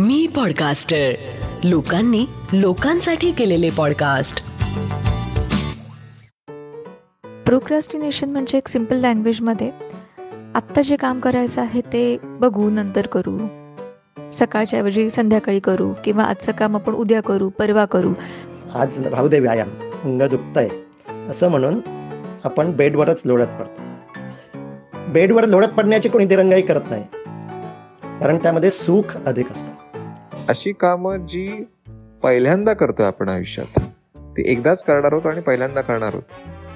मी 0.00 0.26
podcaster 0.26 1.10
लोकांनी 1.64 2.26
लोकांसाठी 2.52 3.32
केलेले 3.32 3.70
पॉडकास्ट 3.70 4.44
प्रोक्रॅस्टिनेशन 7.46 8.30
म्हणजे 8.30 8.58
एक 8.58 8.68
सिंपल 8.68 8.96
लँग्वेजमध्ये 8.96 9.70
आत्ता 10.54 10.82
जे 10.82 10.96
काम 10.96 11.20
करायचं 11.20 11.60
आहे 11.60 11.80
ते 11.80 12.16
बघू 12.22 12.70
नंतर 12.70 13.06
करू. 13.06 13.38
सकाळच्या 14.32 14.78
ऐवजी 14.78 15.10
संध्याकाळी 15.10 15.60
करू 15.60 15.92
किंवा 16.04 16.24
आजचं 16.24 16.52
काम 16.52 16.76
आपण 16.76 16.92
उद्या 16.92 17.22
करू 17.22 17.48
परवा 17.48 17.84
करू. 17.84 18.12
आज 18.74 19.06
राहू 19.06 19.28
दे 19.28 19.40
व्यायाम 19.40 19.68
अंग 20.04 20.22
दुखतंय. 20.22 20.68
असं 21.30 21.48
म्हणून 21.48 21.80
आपण 22.44 22.76
बेडवरच 22.76 23.22
लोळत 23.24 23.46
पडतो. 23.46 23.82
बेडवर 25.08 25.44
लोळत 25.44 25.68
पडण्याची 25.68 26.08
कोणी 26.08 26.24
दिरंगाई 26.24 26.62
करत 26.62 26.82
नाही. 26.90 27.04
कारण 28.20 28.36
त्यामध्ये 28.36 28.70
सुख 28.70 29.16
अधिक 29.26 29.50
असतं. 29.50 29.79
अशी 30.50 30.72
कामं 30.72 31.26
जी 31.26 31.64
पहिल्यांदा 32.22 32.72
करतोय 32.72 33.06
आपण 33.06 33.28
आयुष्यात 33.28 33.80
ती 34.36 34.42
एकदाच 34.52 34.84
करणार 34.84 35.12
आहोत 35.12 35.26
आणि 35.26 35.40
पहिल्यांदा 35.40 35.80
करणार 35.80 36.08
आहोत. 36.08 36.22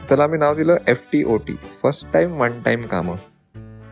त्याला 0.08 0.22
आम्ही 0.22 0.38
नाव 0.38 0.54
दिलं 0.54 0.76
F 0.88 1.02
T 1.12 1.24
O 1.24 1.36
T 1.36 1.56
first 1.82 2.06
time 2.12 2.40
one 2.40 2.60
time 2.64 2.86
कामं. 2.86 3.14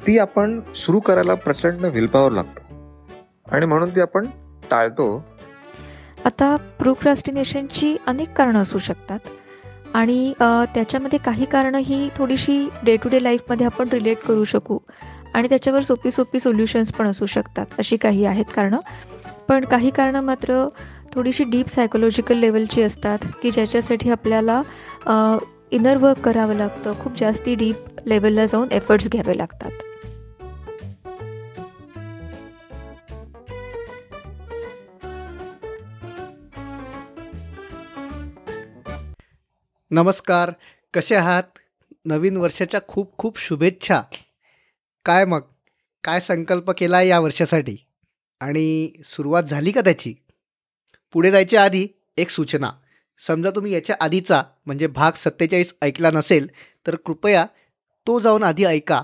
ती 0.07 0.19
आपण 0.19 0.61
सुरू 0.75 1.01
करायला 1.01 1.35
प्रचंड 1.35 1.85
विलपावर 1.85 2.33
लागतो. 2.33 2.75
आणि 3.53 3.67
म्हणून 3.67 3.91
ती 3.91 4.01
आपण 4.01 4.27
टाळतो. 4.71 5.25
आता 6.25 6.57
प्रोक्रास्टिनेशनची 6.79 7.97
अनेक 8.07 8.33
कारणं 8.33 8.59
असू 8.59 8.79
शकतात. 8.79 9.19
आणि 9.95 10.33
त्याच्यामध्ये 10.75 11.19
काही 11.19 11.45
कारणं 11.45 11.79
ही 11.79 12.09
थोडीशी 12.17 12.69
डे 12.85 12.97
टू 12.97 13.09
डे 13.09 13.23
लाईफमध्ये 13.23 13.67
आपण 13.67 13.89
रिलेट 13.93 14.19
करू 14.19 14.45
शकू. 14.45 14.79
आणि 15.35 15.49
त्याच्यावर 15.49 15.81
सोपी 15.81 16.11
सोपी 16.11 16.41
सोल्युशन्स 16.41 16.93
पण 16.93 17.07
असू 17.07 17.27
शकतात. 17.27 17.67
अशी 17.79 17.97
काही 17.97 18.25
आहेत 18.25 18.45
कारणं. 18.57 18.81
पण 19.53 19.65
काही 19.65 19.91
कारणं 19.91 20.21
मात्र 20.21 20.69
थोडीशी 21.13 21.45
डीप 21.45 21.69
सायकोलॉजिकल 21.69 22.37
लेवलची 22.37 22.83
असतात 22.83 23.19
की 23.43 23.51
ज्याच्यासाठी 23.51 24.11
आपल्याला 24.11 24.63
इनर 25.71 25.97
वर्क 25.97 26.19
करावं 26.19 26.55
लागतं. 26.55 26.93
खूप 27.01 27.19
जास्ती 27.19 27.55
डीप 27.55 27.77
लेवलला 28.07 28.47
जाऊन 28.47 28.69
एफर्ट्स 28.73 29.09
घ्यावे 29.09 29.39
लागतात. 29.39 29.71
नमस्कार. 39.91 40.51
कसे 40.95 41.15
आहात? 41.15 41.43
नवीन 42.05 42.37
वर्षाच्या 42.37 42.81
खूप 42.89 43.19
खूप 43.19 43.39
शुभेच्छा. 43.39 44.03
काय 45.05 45.25
मग? 45.25 45.41
काय 46.05 46.21
संकल्प 46.21 46.71
केला 46.71 46.97
आहे 46.97 47.09
या 47.09 47.21
वर्षासाठी? 47.21 47.77
आणि 48.43 48.93
सुरुवात 49.05 49.43
झाली 49.43 49.73
का 49.73 49.81
त्याची? 49.81 50.15
पुढे 51.13 51.31
जायच्या 51.31 51.65
आधी 51.65 51.89
एक 52.17 52.31
सूचना. 52.31 52.71
समजा 53.27 53.51
तुम्ही 53.51 53.73
याच्या 53.73 53.97
आधीचा 54.01 54.43
म्हणजे 54.67 54.87
भाग 54.87 55.13
सत्तेचाळीस 55.17 55.75
ऐकला 55.83 56.11
नसेल 56.11 56.49
तर 56.87 56.97
कृपया 56.97 57.47
तो 58.07 58.21
जाऊन 58.21 58.43
आधी 58.43 58.65
ऐका. 58.65 59.03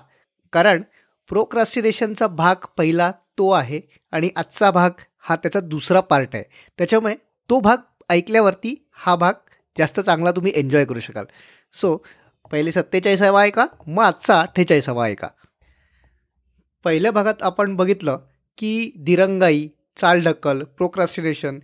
कारण 0.52 0.82
प्रोक्रास्टिनेशनचा 1.28 2.26
भाग 2.26 2.54
पहिला 2.76 3.10
तो 3.10 3.50
आहे 3.50 3.80
आणि 4.12 4.30
आजचा 4.36 4.70
भाग 4.70 4.90
हा 5.18 5.36
त्याचा 5.36 5.60
दुसरा 5.60 6.00
पार्ट 6.00 6.28
आहे. 6.34 6.44
त्याच्यामुळे 6.78 7.14
तो 7.50 7.60
भाग 7.60 7.76
ऐकल्यावरती 8.08 8.88
हा 8.92 9.16
भाग 9.16 9.32
जास्त 9.78 10.00
चांगला 10.00 10.30
तुम्ही 10.30 10.52
एन्जॉय 10.54 10.84
करू 10.84 11.00
शकाल. 11.00 11.24
सो 11.74 11.96
पहिले 12.50 12.72
सत्तेचाळीसावा 12.72 13.40
आहे 13.40 13.48
ऐका 13.48 13.66
मग 13.86 14.04
आजचा 14.04 14.40
अठ्ठेचाळीसावा 14.40 14.98
हवा 14.98 15.08
ऐका. 15.08 15.28
पहिल्या 16.84 17.12
भागात 17.12 17.42
आपण 17.42 17.76
बघितलं 17.76 18.18
की 18.58 18.92
दिरंगाई 18.96 19.68
चालढकल 19.96 20.62
प्रोक्रास्टिनेशन 20.62 21.58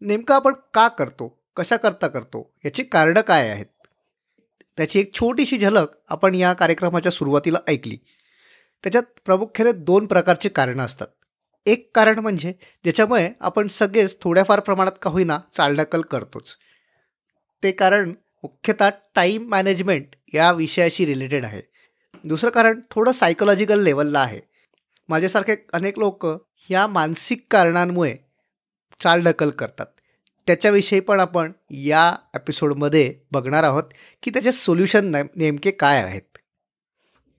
नेमकं 0.00 0.34
आपण 0.34 0.52
का 0.74 0.88
करतो? 0.88 1.42
कशा 1.56 1.76
करता 1.76 2.08
करतो? 2.08 2.54
याची 2.64 2.82
कारणं 2.82 3.20
काय 3.20 3.48
आहेत? 3.48 3.66
त्याची 4.76 5.00
एक 5.00 5.14
छोटीशी 5.14 5.58
झलक 5.58 5.86
आपण 6.08 6.34
या 6.34 6.52
कार्यक्रमाच्या 6.52 7.12
सुरुवातीला 7.12 7.58
ऐकली. 7.68 7.96
त्याच्यात 8.82 9.02
प्रामुख्याने 9.24 9.72
दोन 9.72 10.06
प्रकारची 10.06 10.48
कारणं 10.48 10.84
असतात. 10.84 11.06
एक 11.66 11.90
कारण 11.94 12.18
म्हणजे 12.18 12.52
ज्याच्यामुळे 12.84 13.30
आपण 13.40 13.66
सगळेच 13.66 14.20
थोड्याफार 14.20 14.60
प्रमाणात 14.60 14.92
का 15.02 15.10
होईना 15.10 15.40
चालढकल 15.52 16.00
करतोच. 16.00 16.56
ते 17.62 17.70
कारण 17.72 18.08
मुख्यतः 18.42 18.90
टाईम 19.14 19.48
मॅनेजमेंट 19.48 20.06
या 20.34 20.52
विषयाशी 20.52 21.06
रिलेटेड 21.06 21.44
आहे. 21.44 21.62
दुसरं 22.24 22.50
कारण 22.50 22.80
थोडं 22.90 23.12
सायकोलॉजिकल 23.12 23.82
लेवलला 23.82 24.20
आहे. 24.20 24.40
माझ्यासारखे 25.08 25.56
अनेक 25.72 25.98
लोक 25.98 26.26
ह्या 26.68 26.86
मानसिक 26.86 27.46
कारणांमुळे 27.50 28.16
चालढकल 29.00 29.50
करतात. 29.50 29.86
त्याच्याविषयी 30.46 31.00
पण 31.00 31.20
आपण 31.20 31.52
या 31.70 32.16
एपिसोडमध्ये 32.34 33.14
बघणार 33.32 33.64
आहोत 33.64 33.82
की 34.22 34.30
त्याचे 34.30 34.52
सोल्युशन 34.52 35.10
ने 35.10 35.22
नेमके 35.36 35.70
काय 35.70 36.02
आहेत. 36.02 36.38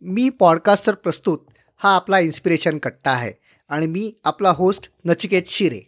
मी 0.01 0.29
पॉडकास्टर 0.29 0.93
प्रस्तुत 0.93 1.39
हा 1.77 1.95
आपला 1.95 2.19
इन्स्पिरेशन 2.19 2.77
कट्टा 2.77 3.11
आहे 3.11 3.31
आणि 3.69 3.87
मी 3.87 4.11
आपला 4.23 4.49
होस्ट 4.49 4.89
नचिकेत 5.05 5.43
शिरे. 5.47 5.79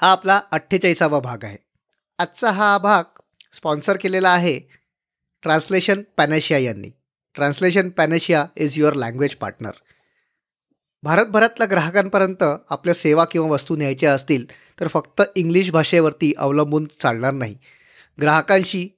हा 0.00 0.10
आपला 0.12 0.40
अठ्ठेचाळीसावा 0.50 1.20
भाग 1.20 1.44
आहे. 1.44 1.56
आजचा 2.18 2.50
हा 2.50 2.78
भाग 2.78 3.04
स्पॉन्सर 3.52 3.96
केलेला 3.96 4.30
आहे 4.30 4.58
ट्रान्सलेशन 5.42 6.02
पॅनेशिया 6.16 6.58
यांनी. 6.58 6.90
Translation 7.34 7.88
Panacea 7.88 8.46
is 8.56 8.78
your 8.78 8.94
language 8.94 9.34
partner. 9.34 9.70
भारतभरातल्या 11.02 11.66
ग्राहकांपर्यंत 11.70 12.42
आपल्या 12.70 12.94
सेवा 12.94 13.24
किंवा 13.24 13.48
वस्तू 13.48 13.76
न्यायच्या 13.76 14.12
असतील 14.14 14.44
तर 14.80 14.88
फक्त 14.88 15.22
इंग्लिश 15.36 15.70
भाषेवरती 15.70 16.32
अवलंबून 16.38 16.86
चालणार 17.02 17.32
नाही. 17.32 17.56
ग्राहकांशी 18.20 18.88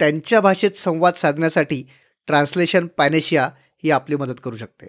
त्यांच्या 0.00 0.40
भाषेत 0.40 0.78
संवाद 0.78 1.14
साधण्यासाठी 1.14 1.82
ट्रान्सलेशन 2.26 2.86
पॅनेशिया 2.86 3.48
ही 3.84 3.90
आपली 3.90 4.16
मदत 4.16 4.40
करू 4.44 4.56
शकते. 4.56 4.86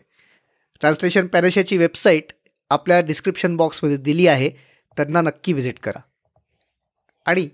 ट्रान्सलेशन 0.82 1.28
पॅनेशियाची 1.28 1.78
वेबसाईट 1.78 2.32
आपल्या 2.70 3.02
डिस्क्रिप्शन 3.02 3.56
बॉक्समध्ये 3.56 3.98
दिली 3.98 4.28
आहे 4.28 4.50
त्यांना 4.98 5.22
नक्की 5.22 5.54
व्हिजिट 5.54 5.80
करा. 5.80 6.00
आणि 7.26 7.50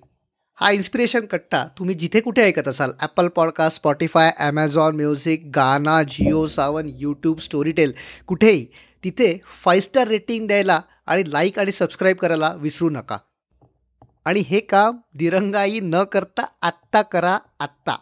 हा 0.56 0.72
इन्स्पिरेशन 0.72 1.26
कट्टा 1.26 1.66
तुम्ही 1.78 1.96
जिथे 1.96 2.20
कुठे 2.20 2.42
ऐकत 2.42 2.68
असाल 2.68 2.92
Apple 3.00 3.28
Podcast 3.28 3.78
Spotify 3.78 4.32
Amazon 4.38 4.96
Music 4.96 5.46
Gaana 5.56 6.04
Jio 6.04 6.46
Saavn 6.48 6.90
YouTube 7.00 7.40
Storytel 7.40 7.94
कुठेही 8.28 8.66
तिथे 9.04 9.38
फाईव्ह 9.64 9.84
स्टार 9.84 10.08
रेटिंग 10.08 10.48
द्यायला 10.48 10.80
आणि 11.06 11.24
लाईक 11.28 11.60
आणि 11.60 11.72
सबस्क्राईब 11.72 12.18
करायला 12.18 12.54
विसरू 12.58 12.90
नका. 12.90 13.18
आणि 14.26 14.44
हे 14.48 14.60
काम 14.60 14.98
दिरंगाई 15.16 15.80
न 15.84 16.04
करता 16.04 16.46
आत्ता 16.62 17.02
करा 17.02 17.38
आत्ता. 17.60 17.98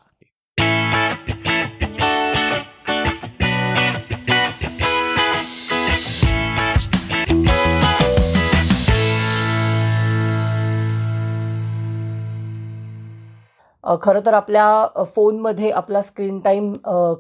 खरं 14.03 14.19
तर 14.25 14.34
आपल्या 14.34 15.03
फोनमध्ये 15.16 15.69
आपला 15.72 16.02
स्क्रीन 16.02 16.40
टाईम 16.40 16.74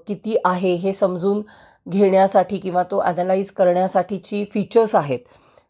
किती 0.07 0.35
आहे 0.45 0.73
हे 0.75 0.93
समजून 0.93 1.41
घेण्यासाठी 1.87 2.57
किंवा 2.57 2.83
तो 2.83 3.01
ॲनालाइज 3.01 3.51
करण्यासाठीची 3.51 4.43
फीचर्स 4.53 4.95
आहेत. 4.95 5.19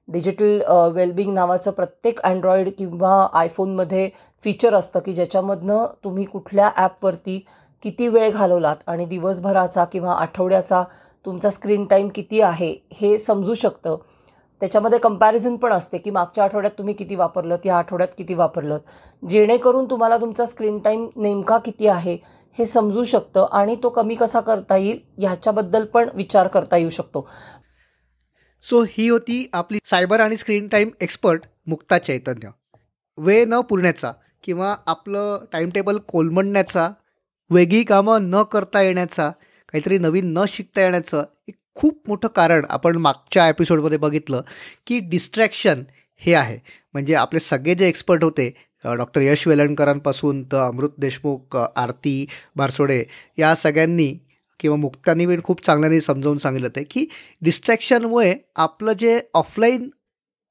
डिजिटल 0.08 0.62
वेलबिंग 0.94 1.34
नावाचं 1.34 1.72
प्रत्येक 1.72 2.20
अँड्रॉइड 2.22 2.70
किंवा 2.78 3.28
आयफोनमध्ये 3.34 4.10
फीचर 4.44 4.74
असतं 4.74 5.00
की 5.00 5.14
ज्याच्यामधनं 5.14 5.86
तुम्ही 6.04 6.26
कुठल्या 6.26 6.70
ॲपवरती 6.76 7.40
किती 7.84 8.08
वेळ 8.08 8.32
घालवलात 8.32 8.76
आणि 8.88 9.06
दिवसभराचा 9.06 9.86
किंवा 9.86 10.14
आठवड्याचा 10.14 10.84
तुमचा 11.26 11.50
स्क्रीन 11.50 11.86
टाईम 11.86 12.08
किती 12.16 12.42
आहे 12.42 12.74
हे 12.94 13.18
समजू 13.18 13.54
शकतं. 13.54 13.96
त्याच्यामध्ये 14.62 15.00
कंपॅरिझन 15.00 15.56
पण 15.56 15.74
असते 15.74 15.98
की 15.98 16.12
मागच्या 16.12 16.44
आठवड्यात 16.44 16.78
तुम्ही 16.78 16.94
किती 16.94 17.16
वापरलं 17.16 17.58
या 17.66 17.78
आठवड्यात 17.78 18.14
किती 18.18 18.34
वापरलं 18.34 18.78
जेणेकरून 19.24 19.90
तुम्हाला 19.90 20.18
तुमचा 20.18 20.46
स्क्रीन 20.46 20.78
टाईम 20.80 21.08
नेमका 21.16 21.58
किती 21.58 21.88
आहे 21.88 22.18
हे 22.58 22.66
समजू 22.66 23.04
शकतं 23.04 23.48
आणि 23.52 23.76
तो 23.84 23.90
कमी 23.90 24.16
कसा 24.16 24.42
करता 24.42 24.78
येईल 24.78 25.00
ह्याच्याबद्दल 25.18 25.86
पण 25.86 26.10
विचार 26.14 26.48
करता 26.48 26.78
येऊ 26.78 26.90
शकतो. 26.90 27.30
सो 28.64 28.84
ही 28.84 29.10
होती 29.10 29.50
आपली 29.54 29.80
सायबर 29.86 30.20
आणि 30.20 30.38
screen 30.38 30.68
time 30.68 30.90
expert 31.02 31.42
Mukta 31.68 31.98
Chaitanya. 31.98 32.50
वेळ 33.18 33.46
न 33.48 33.60
पुरण्याचा 33.62 34.12
किंवा 34.44 34.76
आपलं 34.88 35.46
टाईमटेबल 35.52 35.98
कोलमडण्याचा 35.98 36.90
वेगळी 37.50 37.84
कामं 37.84 38.30
न 38.30 38.44
करता 38.44 38.82
येण्याचा 38.82 39.30
काहीतरी 39.70 39.98
नवीन 39.98 40.34
न 40.34 40.44
शिकता 40.48 40.82
येण्याचं 40.82 41.24
एक 41.48 41.56
खूप 41.76 42.02
मोठं 42.08 42.28
कारण 42.28 42.66
आपण 42.70 42.96
मागच्या 42.96 43.48
एपिसोडमध्ये 43.50 43.98
बघितलं 43.98 44.42
की 44.88 45.00
डिस्ट्रॅक्शन 45.00 45.84
हे 46.18 46.34
आहे. 46.34 46.60
म्हणजे 46.94 47.14
आपले 47.14 47.40
सगळे 47.40 47.76
जे 47.76 47.88
एक्सपर्ट 47.88 48.24
होते 48.24 48.54
डॉक्टर 48.86 49.22
यश 49.22 49.48
वेलणकरांपासून 49.48 50.44
तर 50.44 50.58
अमृत 50.58 50.90
देशमुख 50.98 51.56
आरती 51.56 52.26
बारसोडे 52.56 53.04
या 53.38 53.56
सगळ्यांनी 53.56 54.14
किंवा 54.60 54.78
मुक्तांनी 54.78 55.26
पण 55.26 55.42
खूप 55.44 55.66
चांगल्याने 55.66 56.02
समजावून 56.02 56.38
सांगितलं 56.38 56.68
होतं 56.68 56.84
की 56.92 57.06
डिस्ट्रॅक्शनमुळे 57.42 58.34
आपलं 58.56 58.94
जे 58.94 59.20
ऑफलाईन 59.34 59.90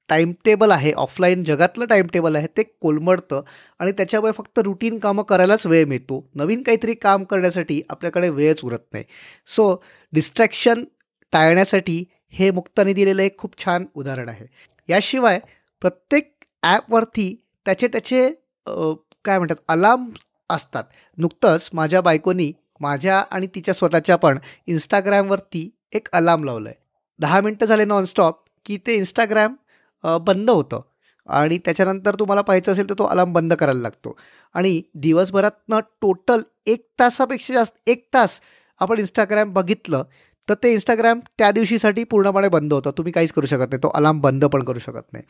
टाईमटेबल 0.08 0.70
आहे 0.70 0.92
ऑफलाईन 0.92 1.42
जगातलं 1.44 1.84
टाईमटेबल 1.84 2.36
आहे 2.36 2.46
ते 2.56 2.62
कोलमडतं 2.62 3.42
आणि 3.78 3.92
त्याच्यामुळे 3.92 4.32
फक्त 4.32 4.58
रुटीन 4.58 4.98
कामं 4.98 5.22
करायलाच 5.22 5.66
वेळ 5.66 5.84
मिळतो. 5.84 6.30
नवीन 6.34 6.62
काहीतरी 6.62 6.94
काम 6.94 7.24
करण्यासाठी 7.24 7.80
आपल्याकडे 7.90 8.28
वेळच 8.28 8.60
उरत 8.64 8.84
नाही. 8.92 9.04
सो 9.46 9.82
डिस्ट्रॅक्शन 10.12 10.84
टाळण्यासाठी 11.32 12.04
हे 12.30 12.50
मुक्ताने 12.50 12.92
दिलेलं 12.92 13.22
एक 13.22 13.38
खूप 13.38 13.58
छान 13.64 13.84
उदाहरण 13.94 14.28
आहे. 14.28 14.46
याशिवाय 14.88 15.38
प्रत्येक 15.82 16.32
ॲपवरती 16.62 17.34
त्याचे 17.66 17.88
त्याचे 17.88 18.28
काय 19.24 19.38
म्हणतात 19.38 19.56
अलार्म 19.68 20.08
असतात. 20.50 20.84
नुकतंच 21.18 21.68
माझ्या 21.72 22.00
बायकोनी 22.00 22.52
माझ्या 22.80 23.18
आणि 23.30 23.46
तिच्या 23.54 23.74
स्वतःच्या 23.74 24.16
पण 24.16 24.38
इंस्टाग्रामवरती 24.66 25.68
एक 25.94 26.08
अलार्म 26.12 26.44
लावलं 26.44 26.68
आहे 26.68 26.84
दहा 27.20 27.40
मिनटं 27.40 27.66
झाले 27.66 27.84
नॉनस्टॉप 27.84 28.42
की 28.66 28.76
ते 28.86 28.94
इंस्टाग्राम 28.94 29.54
बंद 30.26 30.50
होतं. 30.50 30.80
आणि 31.28 31.58
त्याच्यानंतर 31.64 32.14
तुम्हाला 32.18 32.42
पाहायचं 32.42 32.72
असेल 32.72 32.88
तर 32.88 32.94
तो 32.98 33.04
अलार्म 33.04 33.32
बंद 33.32 33.52
करायला 33.54 33.80
लागतो. 33.80 34.16
आणि 34.54 34.80
दिवसभरातनं 34.94 35.80
टोटल 36.02 36.42
एक 36.66 36.86
तासापेक्षा 37.00 37.54
जास्त 37.54 37.88
एक 37.88 38.06
तास 38.14 38.40
आपण 38.80 38.98
इंस्टाग्राम 38.98 39.52
बघितलं 39.52 40.04
तर 40.48 40.54
ते 40.62 40.72
इंस्टाग्राम 40.72 41.20
त्या 41.38 41.50
दिवशीसाठी 41.52 42.04
पूर्णपणे 42.04 42.48
बंद 42.48 42.72
होतं. 42.72 42.90
तुम्ही 42.98 43.12
काहीच 43.12 43.32
करू 43.32 43.46
शकत 43.46 43.70
नाही. 43.70 43.82
तो 43.82 43.88
अलार्म 43.94 44.20
बंद 44.20 44.44
पण 44.44 44.62
करू 44.64 44.78
शकत 44.78 45.12
नाही. 45.12 45.24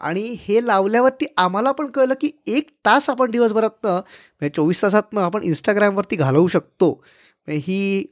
आणि 0.00 0.22
हे 0.40 0.64
लावल्यावरती 0.66 1.26
आम्हाला 1.36 1.72
पण 1.72 1.86
कळलं 1.90 2.14
की 2.20 2.30
एक 2.46 2.68
तास 2.86 3.08
आपण 3.10 3.30
दिवसभरातनं 3.30 3.90
म्हणजे 3.92 4.48
चोवीस 4.56 4.82
तासातनं 4.82 5.20
आपण 5.20 5.42
इंस्टाग्रामवरती 5.42 6.16
घालवू 6.16 6.46
शकतो. 6.48 6.90
म्हणजे 7.48 7.60
ही 7.66 8.06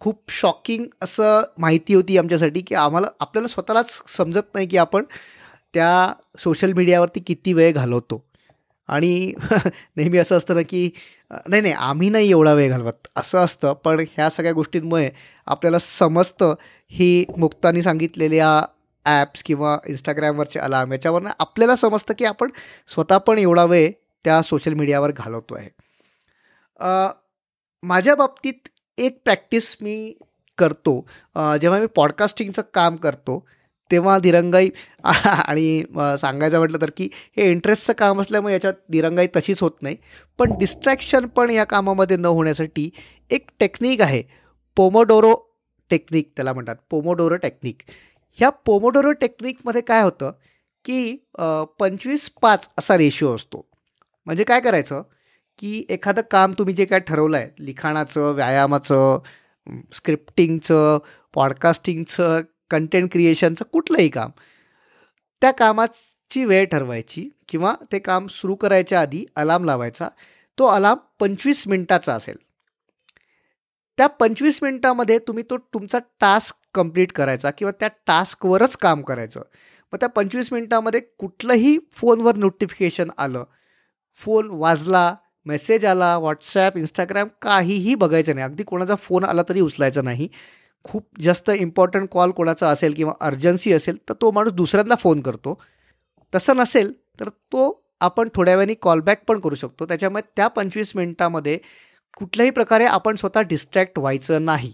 खूप 0.00 0.22
शॉकिंग 0.30 0.84
असं 1.02 1.42
माहिती 1.58 1.94
होती 1.94 2.16
आमच्यासाठी 2.18 2.60
की 2.60 2.74
आम्हाला 2.74 3.06
आपल्याला 3.20 3.48
स्वतःलाच 3.48 4.00
समजत 4.16 4.54
नाही 4.54 4.66
की 4.66 4.76
आपण 4.76 5.04
त्या 5.74 6.12
सोशल 6.38 6.72
मीडियावरती 6.72 7.20
किती 7.26 7.52
वेळ 7.52 7.72
घालवतो. 7.72 8.24
आणि 8.88 9.32
नेहमी 9.96 10.18
असं 10.18 10.36
असतं 10.36 10.54
ना 10.54 10.62
की 10.68 10.88
नाही 11.48 11.62
नाही 11.62 11.74
आम्ही 11.74 12.08
नाही 12.10 12.30
एवढा 12.30 12.52
वेळ 12.54 12.70
घालवत. 12.70 13.08
असं 13.16 13.38
असतं. 13.38 13.72
पण 13.84 14.00
ह्या 14.16 14.28
सगळ्या 14.30 14.52
गोष्टींमुळे 14.52 15.10
आपल्याला 15.46 15.78
समजतं. 15.78 16.54
ही 16.92 17.24
मुक्तानी 17.38 17.82
सांगितलेल्या 17.82 18.48
ॲप्स 19.06 19.42
किंवा 19.42 19.76
इंस्टाग्रामवरचे 19.88 20.58
अलार्म 20.60 20.92
याच्यावरनं 20.92 21.30
आपल्याला 21.38 21.76
समजतं 21.76 22.14
की 22.18 22.24
आपण 22.24 22.50
स्वतः 22.88 23.18
पण 23.18 23.38
एवढा 23.38 23.64
वेळ 23.64 23.90
त्या 24.24 24.40
सोशल 24.42 24.74
मीडियावर 24.74 25.10
घालवतो 25.10 25.54
आहे. 25.54 25.68
माझ्या 27.82 28.14
बाबतीत 28.14 28.68
एक 28.98 29.20
प्रॅक्टिस 29.24 29.76
मी 29.80 30.12
करतो. 30.58 31.00
जेव्हा 31.60 31.78
मी 31.80 31.86
पॉडकास्टिंगचं 31.96 32.62
काम 32.74 32.96
करतो 32.96 33.44
तेव्हा 33.90 34.18
दिरंगाई 34.18 34.68
आणि 35.04 35.82
सांगायचं 36.20 36.58
म्हटलं 36.58 36.78
तर 36.80 36.90
की 36.96 37.08
हे 37.36 37.50
इंटरेस्टचं 37.50 37.92
काम 37.98 38.20
असल्यामुळे 38.20 38.52
याच्यात 38.54 38.74
दिरंगाई 38.90 39.26
तशीच 39.36 39.62
होत 39.62 39.82
नाही. 39.82 39.96
पण 40.38 40.52
डिस्ट्रॅक्शन 40.58 41.26
पण 41.26 41.50
या 41.50 41.64
कामामध्ये 41.64 42.16
न 42.16 42.26
होण्यासाठी 42.26 42.90
एक 43.30 43.46
टेक्निक 43.60 44.00
आहे. 44.00 44.22
पोमोडोरो 44.76 45.34
टेक्निक 45.90 46.30
त्याला 46.36 46.52
म्हणतात. 46.52 46.76
पोमोडोरो 46.90 47.36
टेक्निक 47.36 47.82
ह्या 48.38 48.50
पोमोडोरो 48.66 49.12
टेक्निकमध्ये 49.20 49.80
काय 49.82 50.02
होतं 50.02 50.32
की 50.84 51.16
पंचवीस 51.78 52.28
पाच 52.42 52.68
असा 52.78 52.96
रेशिओ 52.98 53.34
असतो. 53.34 53.66
म्हणजे 54.26 54.44
काय 54.44 54.60
करायचं 54.60 55.02
की 55.58 55.84
एखादं 55.90 56.22
काम 56.30 56.52
तुम्ही 56.58 56.74
जे 56.74 56.84
काय 56.84 56.98
ठरवलं 57.00 57.36
आहे 57.36 57.64
लिखाणाचं 57.64 58.32
व्यायामाचं 58.34 59.18
स्क्रिप्टिंगचं 59.94 60.98
पॉडकास्टिंगचं 61.34 62.40
कंटेंट 62.70 63.10
क्रिएशनचं 63.12 63.64
कुठलंही 63.72 64.08
काम 64.08 64.30
त्या 65.42 65.50
कामाची 65.50 66.44
वेळ 66.44 66.64
ठरवायची 66.72 67.28
किंवा 67.48 67.74
ते 67.92 67.98
काम 67.98 68.26
सुरू 68.30 68.54
करायच्या 68.54 69.00
आधी 69.00 69.24
अलार्म 69.36 69.64
लावायचा. 69.64 70.08
तो 70.58 70.66
अलार्म 70.66 70.98
पंचवीस 71.20 71.66
मिनटाचा 71.68 72.14
असेल. 72.14 72.36
त्या 73.98 74.06
पंचवीस 74.08 74.58
मिनटामध्ये 74.62 75.18
तुम्ही 75.18 75.44
तो 75.50 75.56
तुमचा 75.74 75.98
टास्क 76.20 76.56
कंप्लीट 76.74 77.12
करायचा 77.12 77.50
किंवा 77.50 77.72
त्या 77.80 77.88
टास्कवरच 78.06 78.76
काम 78.76 79.02
करायचं. 79.02 79.40
मग 79.92 79.98
त्या 80.00 80.08
पंचवीस 80.08 80.52
मिनटामध्ये 80.52 81.00
कुठलंही 81.18 81.78
फोनवर 81.92 82.36
नोटिफिकेशन 82.36 83.10
आलं. 83.18 83.44
फोन 84.14 84.48
वाजला 84.50 85.14
मेसेज 85.46 85.84
आला 85.84 86.18
व्हॉट्सॲप 86.18 86.76
इंस्टाग्राम 86.76 87.28
काहीही 87.42 87.94
बघायचं 87.94 88.34
नाही. 88.34 88.44
अगदी 88.44 88.62
कोणाचा 88.62 88.94
फोन 88.94 89.24
आला 89.24 89.42
तरी 89.48 89.60
उचलायचा 89.60 90.02
नाही. 90.02 90.28
खूप 90.84 91.06
जास्त 91.20 91.50
इम्पॉर्टंट 91.50 92.08
कॉल 92.10 92.30
कोणाचा 92.30 92.68
असेल 92.68 92.94
किंवा 92.94 93.12
अर्जन्सी 93.20 93.72
असेल 93.72 93.96
तर 94.08 94.14
तो 94.20 94.30
माणूस 94.30 94.52
दुसऱ्यांना 94.52 94.94
फोन 94.94 95.20
करतो. 95.20 95.60
तसं 96.34 96.56
नसेल 96.56 96.92
तर 97.20 97.28
तो 97.28 97.82
आपण 98.00 98.28
थोड्या 98.34 98.54
वेळाने 98.54 98.74
कॉलबॅक 98.74 99.24
पण 99.24 99.40
करू 99.40 99.54
शकतो. 99.54 99.86
त्याच्यामुळे 99.86 100.22
त्या 100.36 100.48
पंचवीस 100.48 100.92
मिनटामध्ये 100.94 101.58
कुठल्याही 102.16 102.50
प्रकारे 102.50 102.84
आपण 102.84 103.16
स्वतः 103.16 103.40
डिस्ट्रॅक्ट 103.40 103.98
व्हायचं 103.98 104.44
नाही. 104.44 104.72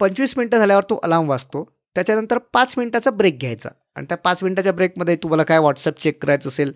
पंचवीस 0.00 0.34
मिनटं 0.36 0.58
झाल्यावर 0.58 0.84
तो 0.90 1.00
अलार्म 1.02 1.28
वाजतो. 1.28 1.64
त्याच्यानंतर 1.96 2.38
पाच 2.52 2.74
मिनटाचा 2.78 3.10
ब्रेक 3.10 3.38
घ्यायचा. 3.38 3.68
आणि 3.96 4.06
त्या 4.08 4.16
पाच 4.16 4.42
मिनटाच्या 4.42 4.72
ब्रेकमध्ये 4.72 5.16
तुम्हाला 5.16 5.42
काय 5.42 5.58
व्हॉट्सअप 5.58 6.00
चेक 6.00 6.22
करायचं 6.22 6.48
असेल 6.48 6.72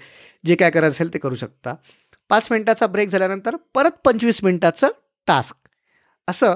जे 0.47 0.55
काय 0.55 0.70
करायचं 0.70 0.94
असेल 0.94 1.12
ते 1.14 1.19
करू 1.19 1.35
शकता. 1.35 1.75
पाच 2.31 2.49
मिनटाचा 2.50 2.87
ब्रेक 2.87 3.09
झाल्यानंतर 3.09 3.56
परत 3.75 3.91
पंचवीस 4.05 4.43
मिनटाचं 4.44 4.91
टास्क 5.29 5.56
असं 6.29 6.55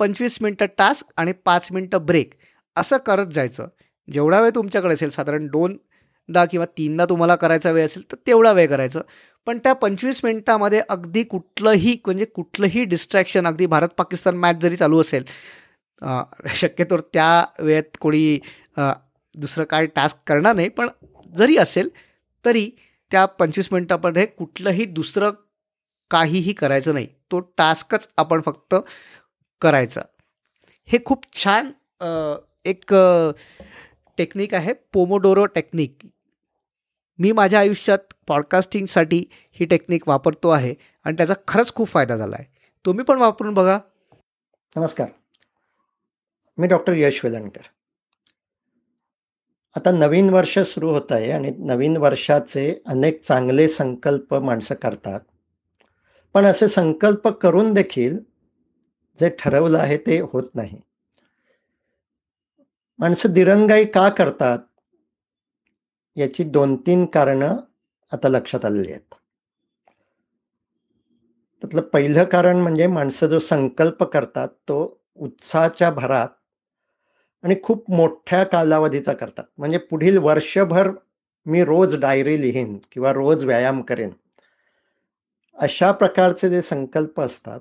पंचवीस 0.00 0.38
मिनटं 0.42 0.66
टास्क 0.78 1.12
आणि 1.16 1.32
पाच 1.44 1.68
मिनटं 1.72 2.04
ब्रेक 2.06 2.34
असं 2.76 2.96
करत 2.96 3.26
जायचं. 3.26 3.68
जेवढा 4.08 4.40
वेळ 4.40 4.50
तुमच्याकडे 4.54 4.94
असेल 4.94 5.10
साधारण 5.10 5.46
दोनदा 5.46 6.44
किंवा 6.44 6.66
तीनदा 6.78 7.04
तुम्हाला 7.04 7.36
करायचा 7.36 7.70
वेळ 7.70 7.84
असेल 7.84 8.02
तर 8.12 8.16
तेवढा 8.26 8.52
वेळ 8.52 8.68
करायचं. 8.68 9.00
पण 9.46 9.58
त्या 9.58 9.72
पंचवीस 9.72 10.20
मिनटामध्ये 10.24 10.80
अगदी 10.88 11.22
कुठलंही 11.22 11.96
म्हणजे 12.06 12.24
कुठलंही 12.24 12.84
डिस्ट्रॅक्शन 12.84 13.46
अगदी 13.46 13.66
भारत 13.66 13.88
पाकिस्तान 13.88 14.36
मॅच 14.36 14.56
जरी 14.56 14.76
चालू 14.76 15.00
असेल 15.00 15.24
शक्यतो 16.54 16.96
त्या 17.12 17.44
वेळेत 17.58 17.96
कोणी 18.00 18.38
दुसरं 18.78 19.64
काय 19.64 19.86
टास्क 19.86 20.16
करणार 20.26 20.54
नाही 20.54 20.68
पण 20.68 20.88
जरी 21.36 21.56
असेल 21.56 21.88
तरी 22.44 22.68
त्या 23.12 23.24
पंचवीस 23.26 23.68
मिनटामध्ये 23.72 24.26
कुठलंही 24.26 24.84
दुसरं 24.84 25.30
काहीही 26.10 26.52
करायचं 26.52 26.94
नाही. 26.94 27.06
तो 27.30 27.38
टास्कच 27.58 28.08
आपण 28.18 28.40
फक्त 28.46 28.74
करायचा. 29.62 30.00
हे 30.88 30.98
खूप 31.04 31.24
छान 31.34 31.70
एक 32.64 32.94
टेक्निक 34.18 34.54
आहे 34.54 34.72
पोमोडोरो 34.92 35.44
टेक्निक. 35.46 36.06
मी 37.18 37.32
माझ्या 37.32 37.60
आयुष्यात 37.60 38.12
पॉडकास्टिंगसाठी 38.28 39.24
ही 39.60 39.66
टेक्निक 39.66 40.08
वापरतो 40.08 40.48
आहे 40.48 40.74
आणि 41.06 41.16
त्याचा 41.16 41.34
खरंच 41.48 41.72
खूप 41.74 41.88
फायदा 41.88 42.16
झाला 42.16 42.36
आहे. 42.38 42.46
तुम्ही 42.84 43.04
पण 43.04 43.18
वापरून 43.18 43.54
बघा. 43.54 43.78
नमस्कार. 44.76 45.08
मी 46.58 46.66
डॉक्टर 46.68 46.92
यश 46.92 47.24
वेलणकर. 47.24 47.60
आता 49.76 49.90
नवीन 49.90 50.30
वर्ष 50.30 50.58
सुरू 50.58 50.90
होत 50.90 51.12
आहे 51.12 51.30
आणि 51.30 51.52
नवीन 51.58 51.96
वर्षाचे 51.96 52.82
अनेक 52.86 53.24
चांगले 53.24 53.68
संकल्प 53.68 54.34
माणसं 54.34 54.74
करतात. 54.74 55.20
पण 56.34 56.44
असे 56.44 56.68
संकल्प 56.68 57.28
करून 57.28 57.74
देखील 57.74 58.18
जे 59.20 59.28
ठरवलं 59.38 59.78
आहे 59.78 59.96
ते 59.96 60.20
होत 60.20 60.42
नाही. 60.54 60.80
माणसं 62.98 63.32
दिरंगाई 63.32 63.84
का 63.84 64.08
करतात? 64.08 64.58
याची 66.16 66.44
दोन 66.44 66.76
तीन 66.76 67.06
कारणं 67.06 67.56
आता 68.12 68.28
लक्षात 68.28 68.64
आलेली 68.64 68.92
आहेत. 68.92 69.14
त्यातलं 71.60 71.80
पहिलं 71.80 72.24
कारण 72.24 72.56
म्हणजे 72.56 72.86
माणसं 72.86 73.26
जो 73.26 73.38
संकल्प 73.38 74.02
करतात 74.02 74.48
तो 74.48 75.02
उत्साहाच्या 75.16 75.90
भरात 75.90 76.28
आणि 77.44 77.54
खूप 77.62 77.90
मोठ्या 77.90 78.44
कालावधीचा 78.44 79.12
करतात. 79.12 79.44
म्हणजे 79.58 79.78
पुढील 79.78 80.18
वर्षभर 80.18 80.90
मी 81.46 81.64
रोज 81.64 81.94
डायरी 81.96 82.42
लिहीन 82.42 82.78
किंवा 82.92 83.12
रोज 83.12 83.44
व्यायाम 83.44 83.82
करेन. 83.82 84.10
अशा 85.54 85.92
प्रकारचे 85.92 86.48
जे 86.48 86.62
संकल्प 86.62 87.20
असतात 87.20 87.60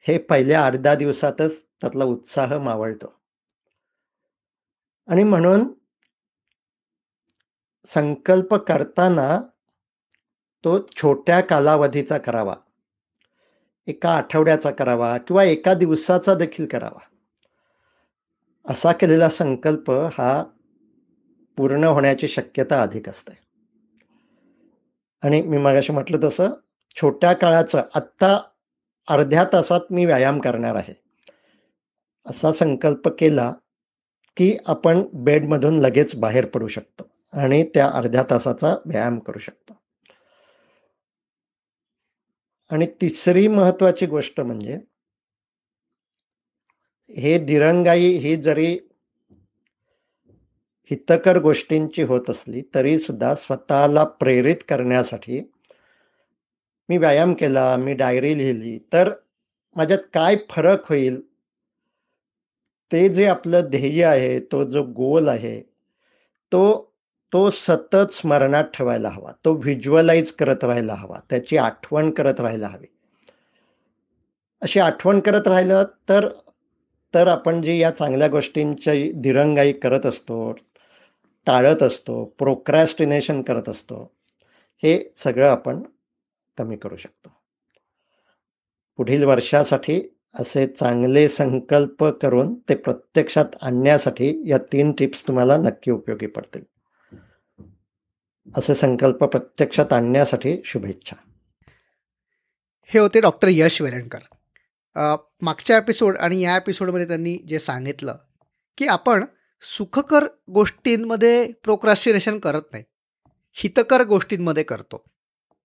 हे 0.00 0.18
पहिल्या 0.18 0.66
अर्ध्या 0.66 0.94
दिवसातच 0.94 1.64
त्यातला 1.64 2.04
उत्साह 2.04 2.58
मावळतो. 2.58 3.14
आणि 5.08 5.24
म्हणून 5.24 5.64
संकल्प 7.84 8.54
करताना 8.54 9.40
तो 10.64 10.86
छोट्या 10.96 11.40
कालावधीचा 11.40 12.18
करावा. 12.18 12.54
एका 13.86 14.10
आठवड्याचा 14.10 14.70
करावा 14.70 15.18
किंवा 15.18 15.44
एका 15.44 15.74
दिवसाचा 15.74 16.34
देखील 16.34 16.66
करावा. 16.66 17.09
असा 18.68 18.92
केलेला 18.92 19.28
संकल्प 19.28 19.90
हा 19.90 20.44
पूर्ण 21.56 21.84
होण्याची 21.84 22.28
शक्यता 22.28 22.82
अधिक 22.82 23.08
असते. 23.08 23.32
आणि 25.22 25.42
मी 25.42 25.58
मागाशी 25.58 25.92
म्हटलं 25.92 26.28
तसं 26.28 26.50
छोट्या 26.96 27.32
काळाचं 27.32 27.82
आत्ता 27.94 28.40
अर्ध्या 29.08 29.44
तासात 29.52 29.80
मी 29.90 30.04
व्यायाम 30.04 30.40
करणार 30.40 30.74
आहे. 30.74 30.94
असा 32.26 32.52
संकल्प 32.52 33.08
केला 33.08 33.52
की 34.36 34.56
आपण 34.66 35.02
बेडमधून 35.14 35.78
लगेच 35.78 36.16
बाहेर 36.16 36.46
पडू 36.46 36.68
शकतो 36.68 37.10
आणि 37.32 37.64
त्या 37.74 37.88
अर्ध्या 37.88 38.24
तासाचा 38.30 38.76
व्यायाम 38.86 39.18
करू 39.18 39.38
शकतो. 39.38 39.80
आणि 42.70 42.86
तिसरी 42.86 43.48
महत्वाची 43.48 44.06
गोष्ट 44.06 44.40
म्हणजे 44.40 44.78
हे 47.10 47.38
दिरंगाई 47.38 48.08
ही 48.18 48.36
जरी 48.36 48.66
हितकर 50.90 51.38
गोष्टींची 51.38 52.02
होत 52.02 52.30
असली 52.30 52.62
तरी 52.74 52.98
सुद्धा 52.98 53.34
स्वतःला 53.34 54.04
प्रेरित 54.04 54.56
करण्यासाठी 54.68 55.40
मी 56.88 56.96
व्यायाम 56.96 57.34
केला 57.34 57.76
मी 57.76 57.92
डायरी 57.94 58.36
लिहिली 58.38 58.78
तर 58.92 59.10
माझ्यात 59.76 59.98
काय 60.14 60.36
फरक 60.50 60.88
होईल? 60.88 61.20
ते 62.92 63.08
जे 63.08 63.26
आपलं 63.26 63.68
ध्येय 63.70 64.04
आहे 64.04 64.38
तो 64.40 64.64
जो 64.64 64.82
गोल 64.82 65.28
आहे 65.28 65.60
तो 66.52 66.62
तो 67.32 67.50
सतत 67.50 68.12
स्मरणात 68.12 68.64
ठेवायला 68.64 69.08
हवा 69.08 69.32
तो 69.44 69.52
व्हिज्युअलाइज 69.54 70.32
करत 70.32 70.64
राहायला 70.64 70.94
हवा 70.94 71.18
त्याची 71.30 71.56
आठवण 71.56 72.10
करत 72.10 72.40
राहायला 72.40 72.68
हवी. 72.68 72.86
अशी 74.62 74.80
आठवण 74.80 75.20
करत 75.20 75.48
राहिलं 75.48 75.84
तर 76.08 76.28
तर 77.14 77.26
आपण 77.26 77.62
जी 77.62 77.78
या 77.78 77.90
चांगल्या 77.90 78.28
गोष्टींची 78.28 79.12
दिरंगाई 79.12 79.72
करत 79.72 80.06
असतो 80.06 80.52
टाळत 81.46 81.82
असतो 81.82 82.24
प्रोक्रॅस्टिनेशन 82.24 83.42
करत 83.42 83.68
असतो 83.68 84.12
हे 84.82 85.12
सगळं 85.16 85.48
आपण 85.48 85.82
कमी 86.58 86.76
करू 86.76 86.96
शकतो. 86.96 87.32
पुढील 88.96 89.24
वर्षासाठी 89.24 90.16
असे 90.34 90.66
चांगले 90.66 91.28
संकल्प 91.28 92.04
करून 92.04 92.54
ते 92.54 92.74
प्रत्यक्षात 92.74 93.44
आणण्यासाठी 93.62 94.50
या 94.50 94.58
तीन 94.58 94.92
टिप्स 94.92 95.28
तुम्हाला 95.28 95.56
नक्की 95.56 95.90
उपयोगी 95.90 96.26
पडतील. 96.26 96.62
असे 98.56 98.74
संकल्प 98.74 99.24
प्रत्यक्षात 99.24 99.92
आणण्यासाठी 99.92 100.56
शुभेच्छा. 100.64 101.16
हे 102.84 102.98
होते 102.98 103.20
डॉक्टर 103.20 103.48
यश 103.50 103.82
वेरणकर. 103.82 104.18
मागच्या 104.96 105.76
एपिसोड 105.76 106.16
आणि 106.16 106.40
या 106.40 106.56
एपिसोडमध्ये 106.56 107.06
त्यांनी 107.08 107.36
जे 107.48 107.58
सांगितलं 107.58 108.16
की 108.78 108.86
आपण 108.86 109.24
सुखकर 109.62 110.24
गोष्टींमध्ये 110.50 111.52
प्रोक्रास्टिनेशन 111.64 112.38
करत 112.38 112.62
नाही. 112.72 112.84
हितकर 113.52 114.04
गोष्टींमध्ये 114.04 114.62
करतो. 114.62 115.02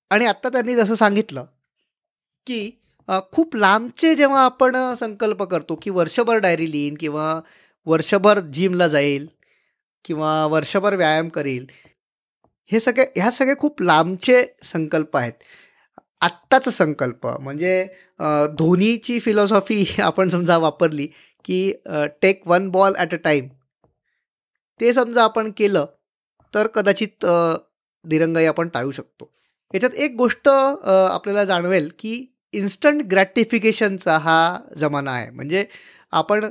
आणि 0.09 0.25
आत्ता 0.25 0.49
त्यांनी 0.49 0.75
जसं 0.75 0.95
सांगितलं 0.95 1.45
की 2.47 2.69
खूप 3.31 3.55
लांबचे 3.55 4.15
जेव्हा 4.15 4.43
आपण 4.45 4.93
संकल्प 4.95 5.43
करतो 5.43 5.75
की 5.81 5.89
वर्षभर 5.89 6.37
डायरी 6.37 6.71
लिहीन 6.71 6.95
किंवा 6.99 7.39
वर्षभर 7.85 8.39
जिमला 8.39 8.87
जाईल 8.87 9.27
किंवा 10.05 10.45
वर्षभर 10.45 10.95
व्यायाम 10.95 11.29
करील 11.29 11.65
हे 12.71 12.79
सगळे 12.79 13.05
ह्या 13.15 13.31
सगळे 13.31 13.53
खूप 13.59 13.81
लांबचे 13.81 14.45
संकल्प 14.63 15.17
आहेत. 15.17 15.33
आत्ताचा 16.21 16.71
संकल्प 16.71 17.27
म्हणजे 17.27 17.87
धोनीची 18.19 19.19
फिलॉसॉफी 19.19 19.85
आपण 20.01 20.29
समजा 20.29 20.57
वापरली 20.57 21.07
की 21.45 21.71
take 22.21 22.41
one 22.47 22.69
ball 22.69 22.95
at 22.97 23.13
a 23.13 23.17
time 23.23 23.47
ते 24.79 24.93
समजा 24.93 25.23
आपण 25.23 25.51
केलं 25.57 25.85
तर 26.53 26.67
कदाचित 26.67 27.25
दिरंगाई 28.05 28.45
आपण 28.45 28.67
टाळू 28.73 28.91
शकतो. 28.91 29.31
याच्यात 29.73 29.95
एक 29.95 30.15
गोष्ट 30.15 30.47
आपल्याला 30.49 31.43
जाणवेल 31.45 31.89
की 31.99 32.25
इन्स्टंट 32.53 33.01
ग्रॅटिफिकेशनचा 33.11 34.17
हा 34.17 34.57
जमाना 34.77 35.11
आहे. 35.11 35.29
म्हणजे 35.31 35.65
आपण 36.13 36.45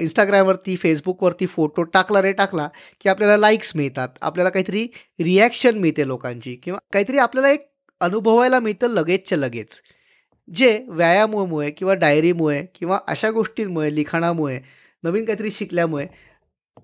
इंस्टाग्रामवरती 0.00 0.76
फेसबुकवरती 0.76 1.46
फोटो 1.46 1.82
टाकला 1.82 2.22
रे 2.22 2.32
टाकला 2.32 2.68
की 3.00 3.08
आपल्याला 3.08 3.36
लाईक्स 3.36 3.72
मिळतात. 3.76 4.08
आपल्याला 4.20 4.50
काहीतरी 4.50 4.86
रिॲक्शन 5.20 5.78
मिळते 5.78 6.06
लोकांची. 6.06 6.54
किंवा 6.62 6.78
काहीतरी 6.92 7.18
आपल्याला 7.18 7.50
एक 7.50 7.66
अनुभवायला 8.00 8.60
मिळतं 8.60 8.88
लगेचच्या 8.90 9.38
लगेच. 9.38 9.80
जे 10.54 10.84
व्यायामामुळे 10.88 11.70
किंवा 11.70 11.94
डायरीमुळे 11.94 12.64
किंवा 12.74 12.98
अशा 13.08 13.30
गोष्टींमुळे 13.30 13.94
लिखाणामुळे 13.94 14.60
नवीन 15.04 15.24
काहीतरी 15.24 15.50
शिकल्यामुळे 15.50 16.06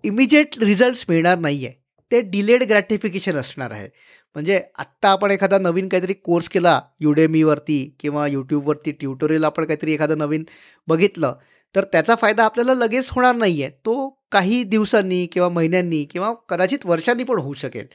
इमिजिएट 0.04 0.59
रिझल्ट्स 0.59 1.04
मिळणार 1.09 1.38
नाही 1.38 1.66
आहे 1.66 1.75
ते 2.12 2.21
डिलेड 2.21 2.62
ग्रॅटिफिकेशन 2.62 3.37
असणार 3.37 3.71
आहे. 3.71 3.88
म्हणजे 4.37 4.61
आत्ता 4.78 5.09
आपण 5.09 5.30
एखादा 5.30 5.59
नवीन 5.59 5.88
काहीतरी 5.88 6.12
कोर्स 6.12 6.49
केला 6.49 6.80
युडेमीवरती 7.00 7.97
किंवा 8.00 8.26
यूट्यूबवरती 8.26 8.92
ट्युटोरियल 8.92 9.44
आपण 9.44 9.64
काहीतरी 9.64 9.92
एखादं 9.94 10.18
नवीन 10.18 10.44
बघितलं 10.88 11.35
तर 11.75 11.85
त्याचा 11.85 12.14
फायदा 12.14 12.44
आपल्याला 12.44 12.75
लगेच 12.75 13.09
होणार 13.11 13.35
नाही 13.35 13.62
आहे 13.62 13.71
तो 13.87 14.09
काही 14.33 14.62
दिवसांनी 14.64 15.26
किंवा 15.26 15.49
महिन्यांनी 15.49 16.04
किंवा 16.04 16.33
कदाचित 16.49 16.87
वर्षांनी 16.87 17.25
पण 17.25 17.38
होऊ 17.38 17.54
शकेल. 17.54 17.87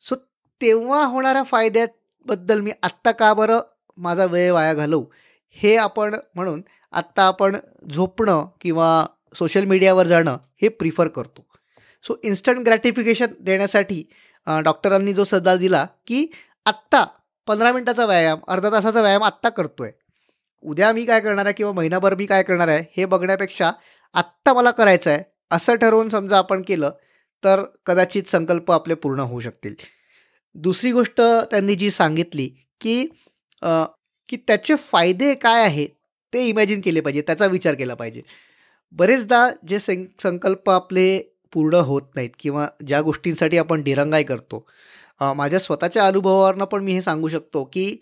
सो 0.00 0.14
तेव्हा 0.60 1.04
होणाऱ्या 1.04 1.42
फायद्याबद्दल 1.42 2.60
मी 2.60 2.70
आत्ता 2.82 3.10
का 3.12 3.32
बरं 3.34 3.60
माझा 4.00 4.24
वेळ 4.24 4.50
वाया 4.52 4.74
घालवू. 4.74 5.04
हे 5.56 5.76
आपण 5.76 6.14
म्हणून 6.34 6.62
आत्ता 6.92 7.22
आपण 7.22 7.56
झोपणं 7.92 8.46
किंवा 8.60 9.06
सोशल 9.34 9.64
मीडियावर 9.64 10.06
जाणं 10.06 10.36
हे 10.62 10.68
प्रिफर 10.68 11.08
करतो. 11.08 11.46
सो 12.04 12.14
इन्स्टंट 12.24 12.64
ग्रॅटिफिकेशन 12.64 13.32
देण्यासाठी 13.40 14.02
डॉक्टरांनी 14.46 15.12
जो 15.14 15.24
सल्ला 15.24 15.56
दिला 15.56 15.86
की 16.06 16.26
आत्ता 16.66 17.04
पंधरा 17.46 17.72
मिनटाचा 17.72 18.04
व्यायाम 18.06 18.38
अर्धा 18.48 18.70
तासाचा 18.72 19.00
व्यायाम 19.00 19.22
आत्ता 19.22 19.48
करतो 19.48 19.82
आहे 19.82 19.92
उद्या 20.62 20.92
मी 20.92 21.04
काय 21.04 21.20
करणार 21.20 21.46
आहे 21.46 21.54
किंवा 21.54 21.72
महिनाभर 21.72 22.14
मी 22.14 22.26
काय 22.26 22.42
करणार 22.42 22.68
आहे 22.68 22.84
हे 22.96 23.04
बघण्यापेक्षा 23.04 23.70
आत्ता 24.14 24.52
मला 24.52 24.70
करायचं 24.70 25.10
आहे 25.10 25.22
असं 25.50 25.74
ठरवून 25.74 26.08
समजा 26.08 26.38
आपण 26.38 26.62
केलं 26.62 26.90
तर 27.42 27.62
कदाचित 27.86 28.28
संकल्प 28.28 28.72
आपले 28.72 28.94
पूर्ण 28.94 29.20
होऊ 29.20 29.40
शकतील. 29.40 29.74
दुसरी 30.54 30.92
गोष्ट 30.92 31.20
त्यांनी 31.20 31.74
जी 31.74 31.90
सांगितली 31.90 32.48
की 32.80 33.06
की 33.62 34.36
त्याचे 34.38 34.74
फायदे 34.80 35.34
काय 35.34 35.62
आहेत 35.64 35.88
ते 36.32 36.44
इमॅजिन 36.48 36.80
केले 36.80 37.00
पाहिजे 37.00 37.22
त्याचा 37.26 37.46
विचार 37.46 37.74
केला 37.74 37.94
पाहिजे. 37.94 38.22
बरेचदा 38.94 39.48
जे 39.68 39.78
सं 39.78 40.04
संकल्प 40.22 40.70
आपले 40.70 41.18
पूर्ण 41.52 41.74
होत 41.86 42.02
नाहीत 42.14 42.30
किंवा 42.40 42.66
ज्या 42.86 43.00
गोष्टींसाठी 43.02 43.58
आपण 43.58 43.82
दिरंगाई 43.82 44.22
करतो 44.24 44.64
माझ्या 45.36 45.58
स्वतःच्या 45.60 46.06
अनुभवावरनं 46.06 46.64
पण 46.64 46.82
मी 46.84 46.92
हे 46.94 47.00
सांगू 47.02 47.28
शकतो 47.28 47.64
की 47.72 47.96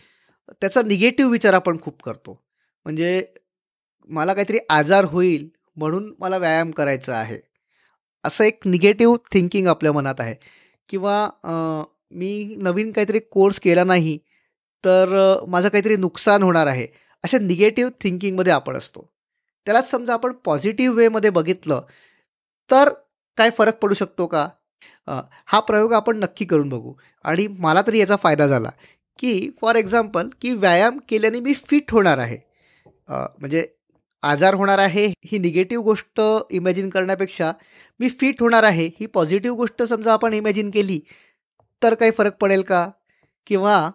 त्याचा 0.52 0.82
निगेटिव्ह 0.82 1.30
विचार 1.32 1.54
आपण 1.54 1.78
खूप 1.82 2.02
करतो. 2.02 2.32
म्हणजे 2.86 3.22
मला 4.10 4.34
काहीतरी 4.34 4.58
आजार 4.70 5.04
होईल 5.04 5.48
म्हणून 5.76 6.12
मला 6.20 6.38
व्यायाम 6.38 6.70
करायचा 6.70 7.16
आहे. 7.16 7.38
असं 8.24 8.44
एक 8.44 8.66
निगेटिव्ह 8.66 9.16
थिंकिंग 9.32 9.66
आपल्या 9.68 9.92
मनात 9.92 10.20
आहे. 10.20 10.34
किंवा 10.88 11.28
मी 12.12 12.56
नवीन 12.62 12.92
काहीतरी 12.92 13.18
कोर्स 13.32 13.60
केला 13.60 13.84
नाही 13.84 14.18
तर 14.84 15.14
माझं 15.48 15.68
काहीतरी 15.68 15.96
नुकसान 15.96 16.42
होणार 16.42 16.66
आहे. 16.66 16.86
अशा 17.24 17.38
निगेटिव्ह 17.38 17.90
थिंकिंगमध्ये 18.02 18.52
आपण 18.52 18.76
असतो. 18.76 19.08
त्यालाच 19.66 19.90
समजा 19.90 20.12
आपण 20.14 20.32
पॉझिटिव्ह 20.44 20.96
वेमध्ये 20.96 21.30
बघितलं 21.30 21.82
तर 22.70 22.88
काय 23.38 23.50
फरक 23.58 23.78
पडू 23.82 23.94
शकतो 23.94 24.26
का? 24.26 24.48
हा 25.46 25.60
प्रयोग 25.60 25.92
आपण 25.92 26.18
नक्की 26.18 26.44
करून 26.44 26.68
बघू. 26.68 26.92
आणि 27.24 27.46
मला 27.58 27.82
तरी 27.86 27.98
याचा 28.00 28.16
फायदा 28.22 28.46
झाला 28.46 28.70
की 29.18 29.50
फॉर 29.62 29.76
एक्झाम्पल 29.76 30.28
की 30.42 30.52
व्यायाम 30.54 30.98
केल्याने 31.08 31.40
मी 31.40 31.54
फिट 31.68 31.92
होणार 31.92 32.18
आहे. 32.18 32.38
म्हणजे 33.08 33.66
आजार 34.22 34.54
होणार 34.54 34.78
आहे 34.78 35.06
ही 35.26 35.38
निगेटिव्ह 35.38 35.84
गोष्ट 35.84 36.20
इमॅजिन 36.50 36.88
करण्यापेक्षा 36.90 37.52
मी 38.00 38.08
फिट 38.20 38.40
होणार 38.42 38.62
आहे 38.62 38.86
ही 39.00 39.06
पॉझिटिव्ह 39.06 39.56
गोष्ट 39.56 39.82
समजा 39.82 40.12
आपण 40.12 40.32
इमॅजिन 40.34 40.70
केली 40.70 41.00
तर 41.82 41.94
काही 41.94 42.10
फरक 42.18 42.36
पडेल 42.40 42.62
का? 42.62 42.88
किंवा 43.46 43.90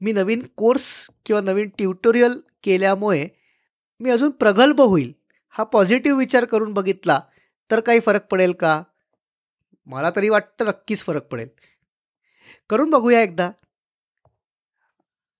मी 0.00 0.12
नवीन 0.12 0.42
कोर्स 0.56 0.86
किंवा 1.26 1.40
नवीन 1.42 1.68
ट्युटोरियल 1.78 2.38
केल्यामुळे 2.64 3.26
मी 4.00 4.10
अजून 4.10 4.30
प्रगल्भ 4.30 4.80
होईल. 4.80 5.12
हा 5.54 5.64
पॉझिटिव्ह 5.64 6.18
विचार 6.18 6.44
करून 6.44 6.72
बघितला 6.72 7.20
तर 7.70 7.80
काही 7.80 8.00
फरक 8.06 8.26
पडेल 8.30 8.52
का? 8.52 8.82
मला 9.86 10.10
तरी 10.16 10.28
वाटतं 10.28 10.66
नक्कीच 10.66 11.04
फरक 11.04 11.26
पडेल. 11.32 11.48
करून 12.70 12.90
बघूया 12.90 13.22
एकदा. 13.22 13.50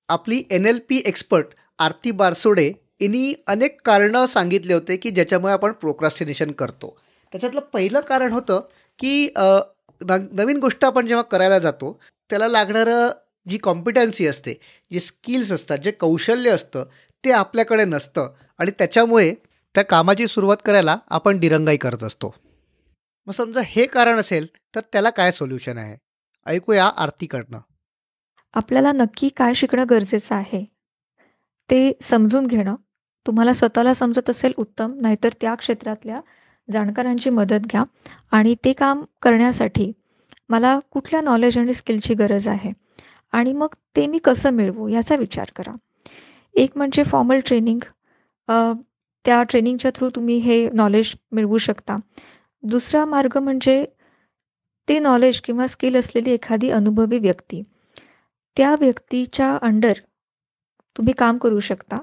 आपली 0.09 0.43
N 0.51 0.67
L 0.67 0.79
P 0.89 1.03
expert 1.07 1.55
Aarti 1.79 2.11
Barsode 2.11 2.67
यांनी 3.01 3.33
अनेक 3.47 3.81
कारणं 3.85 4.27
सांगितले 4.27 4.75
होते 4.75 4.97
की 4.97 5.11
ज्याच्यामुळे 5.11 5.53
आपण 5.53 5.73
प्रोक्रास्टिनेशन 5.73 6.53
करतो. 6.53 6.97
त्याच्यातलं 7.33 7.61
पहिलं 7.73 8.01
कारण 8.01 8.33
होतं 8.33 8.61
की 8.99 9.29
नवीन 10.01 10.59
गोष्ट 10.61 10.85
आपण 10.85 11.07
जेव्हा 11.07 11.23
करायला 11.31 11.59
जातो 11.59 11.99
त्याला 12.31 12.49
लागणारं 12.49 13.09
जी 13.49 13.59
कॉम्पिटन्सी 13.59 14.27
असते 14.27 14.55
जी 14.93 15.01
स्किल्स 15.01 15.53
असतात 15.53 15.79
जे 15.79 15.91
कौशल्य 15.91 16.51
असतं 16.51 16.85
ते 17.25 17.31
आपल्याकडे 17.31 17.85
नसतं. 17.85 18.29
आणि 18.59 18.71
त्याच्यामुळे 18.71 19.35
त्या 19.75 19.85
कामाची 19.85 20.27
सुरुवात 20.27 20.57
करायला 20.65 20.97
आपण 21.09 21.39
दिरंगाई 21.39 21.77
करत 21.77 22.03
असतो. 22.03 22.35
मग 23.27 23.33
समजा 23.33 23.61
हे 23.65 23.87
कारण 23.87 24.19
असेल 24.19 24.47
तर 24.75 24.81
त्याला 24.93 25.11
काय 25.11 25.31
सोल्युशन 25.31 25.79
आहे? 25.79 25.97
ऐकूया 26.47 26.87
आरतीकडनं. 26.87 27.59
आपल्याला 28.55 28.93
नक्की 28.93 29.29
काय 29.29 29.55
शिकणं 29.55 29.85
गरजेचं 29.91 30.35
आहे 30.35 30.65
ते 31.71 31.93
समजून 32.03 32.47
घेणं. 32.47 32.75
तुम्हाला 33.27 33.53
स्वतःला 33.53 33.95
समजत 33.95 34.31
असेल 34.31 34.53
उत्तम 34.57 34.95
नाहीतर 35.01 35.29
त्या 35.41 35.55
क्षेत्रातल्या 35.55 36.17
जाणकारांची 36.73 37.31
मदत 37.31 37.67
घ्या. 37.67 37.83
आणि 38.31 38.55
ते 38.65 38.73
काम 38.73 39.05
करण्यासाठी 39.23 39.93
मला 40.49 40.79
कुठल्या 40.91 41.21
नॉलेज 41.21 41.59
आणि 41.59 41.75
स्किलची 41.75 42.15
गरज 42.15 42.49
आहे? 42.49 42.86
आणि 43.37 43.53
मग 43.53 43.75
ते 43.97 44.07
मी 44.07 44.19
कसं 44.25 44.51
मिळवू 44.51 44.89
याचा 44.89 45.17
विचार 45.17 45.51
करा. 45.57 45.75
एक 46.55 46.77
म्हणजे 46.77 47.03
फॉर्मल 47.05 47.41
ट्रेनिंग 47.47 47.81
त्या 49.25 49.43
ट्रेनिंगच्या 49.43 49.91
थ्रू 49.95 50.09
तुम्ही 50.11 50.37
हे 50.39 50.69
नॉलेज 50.71 51.15
मिळवू 51.33 51.59
शकता. 51.59 51.97
दुसरा 52.63 53.05
मार्ग 53.05 53.37
म्हणजे 53.39 53.85
ते 54.89 54.99
नॉलेज 54.99 55.41
किंवा 55.41 55.67
स्किल 55.67 55.97
असलेली 55.97 56.31
एखादी 56.31 56.71
अनुभवी 56.71 57.19
व्यक्ती. 57.19 57.63
त्या 58.57 58.75
व्यक्तीच्या 58.81 59.57
अंडर 59.63 59.99
तुम्ही 60.97 61.15
काम 61.19 61.39
करू 61.39 61.61
शकता. 61.61 61.97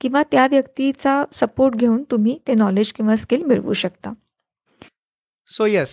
किंवा 0.00 0.22
त्या 0.22 0.46
व्यक्तीचा 0.50 1.22
सपोर्ट 1.32 1.74
घेऊन 1.74 2.02
तुम्ही 2.10 2.38
ते 2.48 2.54
नॉलेज 2.54 2.92
किंवा 2.92 3.16
स्किल 3.16 3.42
मिळवू 3.44 3.72
शकता. 3.72 4.12
सो 5.48 5.66
यस 5.66 5.92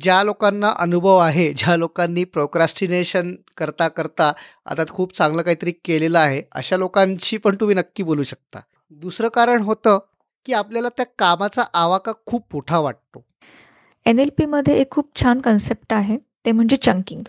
ज्या 0.00 0.22
लोकांना 0.24 0.72
अनुभव 0.78 1.16
आहे 1.16 1.52
ज्या 1.52 1.76
लोकांनी 1.76 2.24
प्रोक्रॅस्टिनेशन 2.24 3.34
करता 3.56 3.88
करता 3.88 4.32
आता 4.66 4.84
खूप 4.90 5.16
चांगलं 5.16 5.42
काहीतरी 5.42 5.72
केलेलं 5.84 6.18
आहे 6.18 6.42
अशा 6.52 6.76
लोकांशी 6.76 7.36
पण 7.36 7.56
तुम्ही 7.60 7.76
नक्की 7.76 8.02
बोलू 8.02 8.22
शकता. 8.22 8.60
दुसरं 8.90 9.28
कारण 9.28 9.62
होतं 9.62 9.98
की 10.46 10.52
आपल्याला 10.52 10.88
त्या 10.88 11.06
कामाचा 11.18 11.62
आवाका 11.74 12.12
खूप 12.26 12.44
मोठा 12.52 12.78
वाटतो. 12.78 13.24
एन 14.06 14.18
एल 14.18 14.30
पीमध्ये 14.38 14.74
एक 14.80 14.90
खूप 14.90 15.10
छान 15.22 15.40
कन्सेप्ट 15.40 15.92
आहे 15.92 16.16
ते 16.44 16.52
म्हणजे 16.52 16.76
चंकिंग 16.76 17.22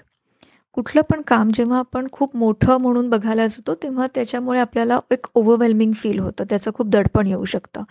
कुठलं 0.73 1.01
पण 1.01 1.21
काम 1.21 1.49
जेव्हा 1.53 1.79
आपण 1.79 2.07
खूप 2.11 2.35
मोठं 2.35 2.77
म्हणून 2.77 3.09
बघायला 3.09 3.45
जातो 3.47 3.75
तेव्हा 3.75 4.07
त्याच्यामुळे 4.15 4.59
आपल्याला 4.59 4.99
एक 5.11 5.27
ओव्हरवेल्मिंग 5.35 5.91
फील 5.91 6.19
होतं 6.19 6.43
त्याचं 6.49 6.71
खूप 6.75 6.87
दडपण 6.87 7.27
येऊ 7.27 7.45
शकतं. 7.45 7.83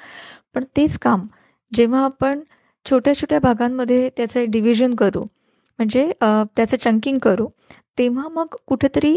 पण 0.55 0.65
तेच 0.77 0.99
काम 0.99 1.27
जेव्हा 1.73 2.05
आपण 2.05 2.41
छोट्या 2.87 3.15
छोट्या 3.15 3.39
भागांमध्ये 3.41 4.09
त्याचं 4.17 4.51
डिव्हिजन 4.51 4.95
करू. 4.95 5.23
म्हणजे 5.79 6.11
त्याचं 6.23 6.77
चंकिंग 6.77 7.19
करू. 7.23 7.47
तेव्हा 7.99 8.29
मग 8.29 8.57
कुठेतरी 8.67 9.17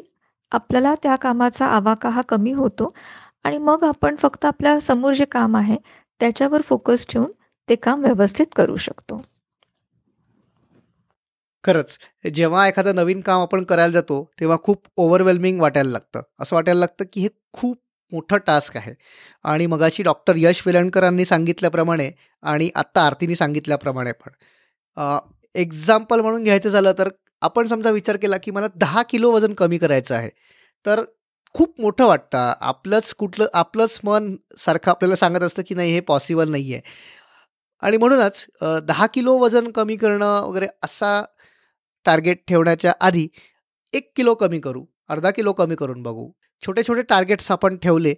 आपल्याला 0.51 0.93
त्या 1.03 1.15
कामाचा 1.15 1.65
आवाका 1.67 2.09
हा 2.09 2.21
कमी 2.29 2.51
होतो. 2.51 2.93
आणि 3.43 3.57
मग 3.57 3.83
आपण 3.83 4.15
फक्त 4.19 4.45
आपल्यासमोर 4.45 5.13
जे 5.13 5.25
काम 5.31 5.55
आहे 5.57 5.75
त्याच्यावर 6.21 6.61
फोकस 6.61 7.05
ठेवून 7.09 7.31
ते 7.67 7.75
काम 7.75 8.01
व्यवस्थित 8.01 8.45
करू 8.55 8.75
शकतो. 8.77 9.21
खरंच 11.63 11.97
जेव्हा 12.35 12.67
एखादं 12.67 12.95
नवीन 12.95 13.21
काम 13.21 13.41
आपण 13.41 13.63
करायला 13.63 13.93
जातो 13.93 14.23
तेव्हा 14.39 14.57
खूप 14.63 14.83
ओव्हरवेल्मिंग 14.97 15.59
वाटायला 15.61 15.89
लागतं. 15.89 16.21
असं 16.39 16.55
वाटायला 16.55 16.79
लागतं 16.79 17.05
की 17.13 17.21
हे 17.21 17.27
खूप 17.53 17.77
मोठं 18.11 18.37
टास्क 18.47 18.77
आहे. 18.77 18.93
आणि 19.45 19.65
मगाशी 19.65 20.03
डॉक्टर 20.03 20.35
यश 20.37 20.61
वेलणकरांनी 20.65 21.25
सांगितल्याप्रमाणे 21.25 22.09
आणि 22.43 22.69
आत्ता 22.75 23.05
आरतीने 23.05 23.35
सांगितल्याप्रमाणे 23.35 24.11
पण. 24.11 24.31
एक्झाम्पल 25.55 26.21
म्हणून 26.21 26.43
घ्यायचं 26.43 26.69
झालं 26.69 26.93
तर 26.99 27.09
आपण 27.41 27.67
समजा 27.67 27.89
विचार 27.91 28.17
केला 28.17 28.37
की 28.43 28.51
मला 28.51 28.67
दहा 28.75 29.03
किलो 29.09 29.31
वजन 29.31 29.53
कमी 29.53 29.77
करायचं 29.77 30.15
आहे. 30.15 30.29
तर 30.85 31.03
खूप 31.55 31.79
मोठं 31.81 32.05
वाटतं. 32.07 32.53
आपलंच 32.61 33.13
कुठलं 33.19 33.47
आपलंच 33.53 33.99
मन 34.03 34.35
सारखं 34.57 34.91
आपल्याला 34.91 35.15
सांगत 35.15 35.43
असतं 35.43 35.61
की 35.67 35.75
नाही 35.75 35.93
हे 35.93 35.99
पॉसिबल 36.09 36.49
नाही 36.51 36.73
आहे. 36.73 36.81
आणि 37.83 37.97
म्हणूनच 37.97 38.45
दहा 38.87 39.05
किलो 39.13 39.37
वजन 39.39 39.69
कमी 39.71 39.95
करणं 39.97 40.41
वगैरे 40.47 40.67
असा 40.83 41.21
टार्गेट 42.05 42.43
ठेवण्याच्या 42.47 42.93
आधी 43.01 43.27
एक 43.93 44.11
किलो 44.15 44.33
कमी 44.35 44.59
करू 44.59 44.85
अर्धा 45.09 45.31
किलो 45.31 45.53
कमी 45.53 45.75
करून 45.75 46.01
बघू. 46.03 46.29
छोटे 46.63 46.83
छोटे 46.83 47.01
टार्गेट्स 47.09 47.51
आपण 47.51 47.77
ठेवले 47.83 48.13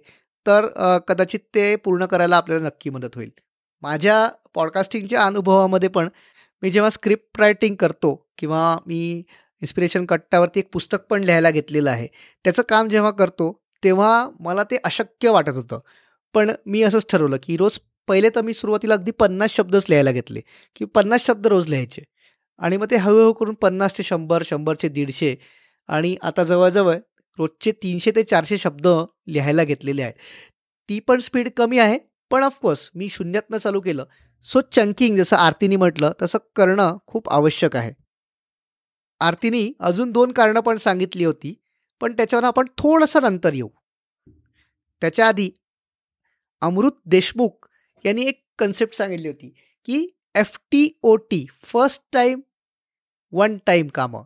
तर 0.46 0.66
कदाचित 1.08 1.40
ते 1.54 1.74
पूर्ण 1.76 2.06
करायला 2.06 2.36
आपल्याला 2.36 2.64
नक्की 2.66 2.90
मदत 2.90 3.16
होईल. 3.16 3.30
माझ्या 3.82 4.28
पॉडकास्टिंगच्या 4.54 5.24
अनुभवामध्ये 5.26 5.88
पण 5.88 6.08
मी 6.62 6.70
जेव्हा 6.70 6.90
स्क्रिप्ट 6.90 7.40
रायटिंग 7.40 7.74
करतो 7.76 8.14
किंवा 8.38 8.76
मी 8.86 9.00
इन्स्पिरेशन 9.62 10.04
कट्ट्यावरती 10.06 10.60
एक 10.60 10.68
पुस्तक 10.72 11.06
पण 11.10 11.24
लिहायला 11.24 11.50
घेतलेलं 11.50 11.90
आहे 11.90 12.06
त्याचं 12.44 12.62
काम 12.68 12.88
जेव्हा 12.88 13.10
करतो 13.10 13.52
तेव्हा 13.82 14.28
मला 14.40 14.62
ते 14.70 14.76
अशक्य 14.84 15.30
वाटत 15.30 15.56
होतं. 15.56 15.78
पण 16.34 16.50
मी 16.66 16.82
असंच 16.82 17.06
ठरवलं 17.10 17.36
की 17.42 17.56
रोज 17.56 17.78
पहिले 18.08 18.28
तर 18.34 18.40
मी 18.42 18.54
सुरुवातीला 18.54 18.94
अगदी 18.94 19.10
पन्नास 19.20 19.50
शब्दच 19.56 19.84
लिहायला 19.88 20.12
घेतले 20.12 20.40
की 20.76 20.84
पन्नास 20.94 21.26
शब्द 21.26 21.46
रोज 21.46 21.68
लिहायचे. 21.68 22.02
आणि 22.60 22.76
मग 22.76 22.86
ते 22.90 22.96
हळूहळू 22.96 23.32
करून 23.32 23.54
पन्नास 23.62 23.96
ते 23.98 24.02
शंभर 24.02 24.42
शंभरचे 24.46 24.88
दीडशे 24.88 25.34
आणि 25.88 26.14
आता 26.22 26.44
जवळजवळ 26.44 26.96
रोजचे 27.38 27.72
तीनशे 27.72 28.10
ते 28.10 28.22
चारशे 28.22 28.58
शब्द 28.58 28.86
लिहायला 29.26 29.64
घेतलेले 29.64 30.02
आहेत. 30.02 30.14
ती 30.88 30.98
पण 31.00 31.18
स्पीड 31.18 31.48
कमी 31.56 31.78
आहे 31.78 31.98
पण 32.30 32.42
ऑफकोर्स 32.44 32.90
मी 32.94 33.08
शून्यातनं 33.08 33.58
चालू 33.58 33.80
केलं. 33.80 34.04
सो 34.46 34.60
चंकिंग 34.72 35.16
जसं 35.16 35.36
आरतीने 35.36 35.76
म्हटलं 35.76 36.12
तसं 36.22 36.38
करणं 36.56 36.96
खूप 37.06 37.28
आवश्यक 37.30 37.76
आहे. 37.76 37.92
आरतीनी 39.20 39.72
अजून 39.80 40.10
दोन 40.12 40.32
कारणं 40.32 40.60
पण 40.60 40.76
सांगितली 40.76 41.24
होती 41.24 41.54
पण 42.00 42.12
त्याच्यावर 42.12 42.44
आपण 42.44 42.66
थोडंसं 42.78 43.22
नंतर 43.22 43.52
येऊ. 43.54 43.68
त्याच्या 45.02 45.28
आधी 45.28 45.50
अमृत 46.62 46.92
देशमुख 47.06 47.68
यांनी 48.04 48.24
एक 48.24 48.42
कन्सेप्ट 48.58 48.94
सांगितली 48.94 49.28
होती 49.28 49.52
की 49.84 50.06
F 50.34 50.58
T 50.70 50.88
O 51.02 51.14
T 51.16 51.44
first 51.64 52.02
time 52.12 52.40
one 53.32 53.56
time 53.66 53.88
कामं. 53.88 54.22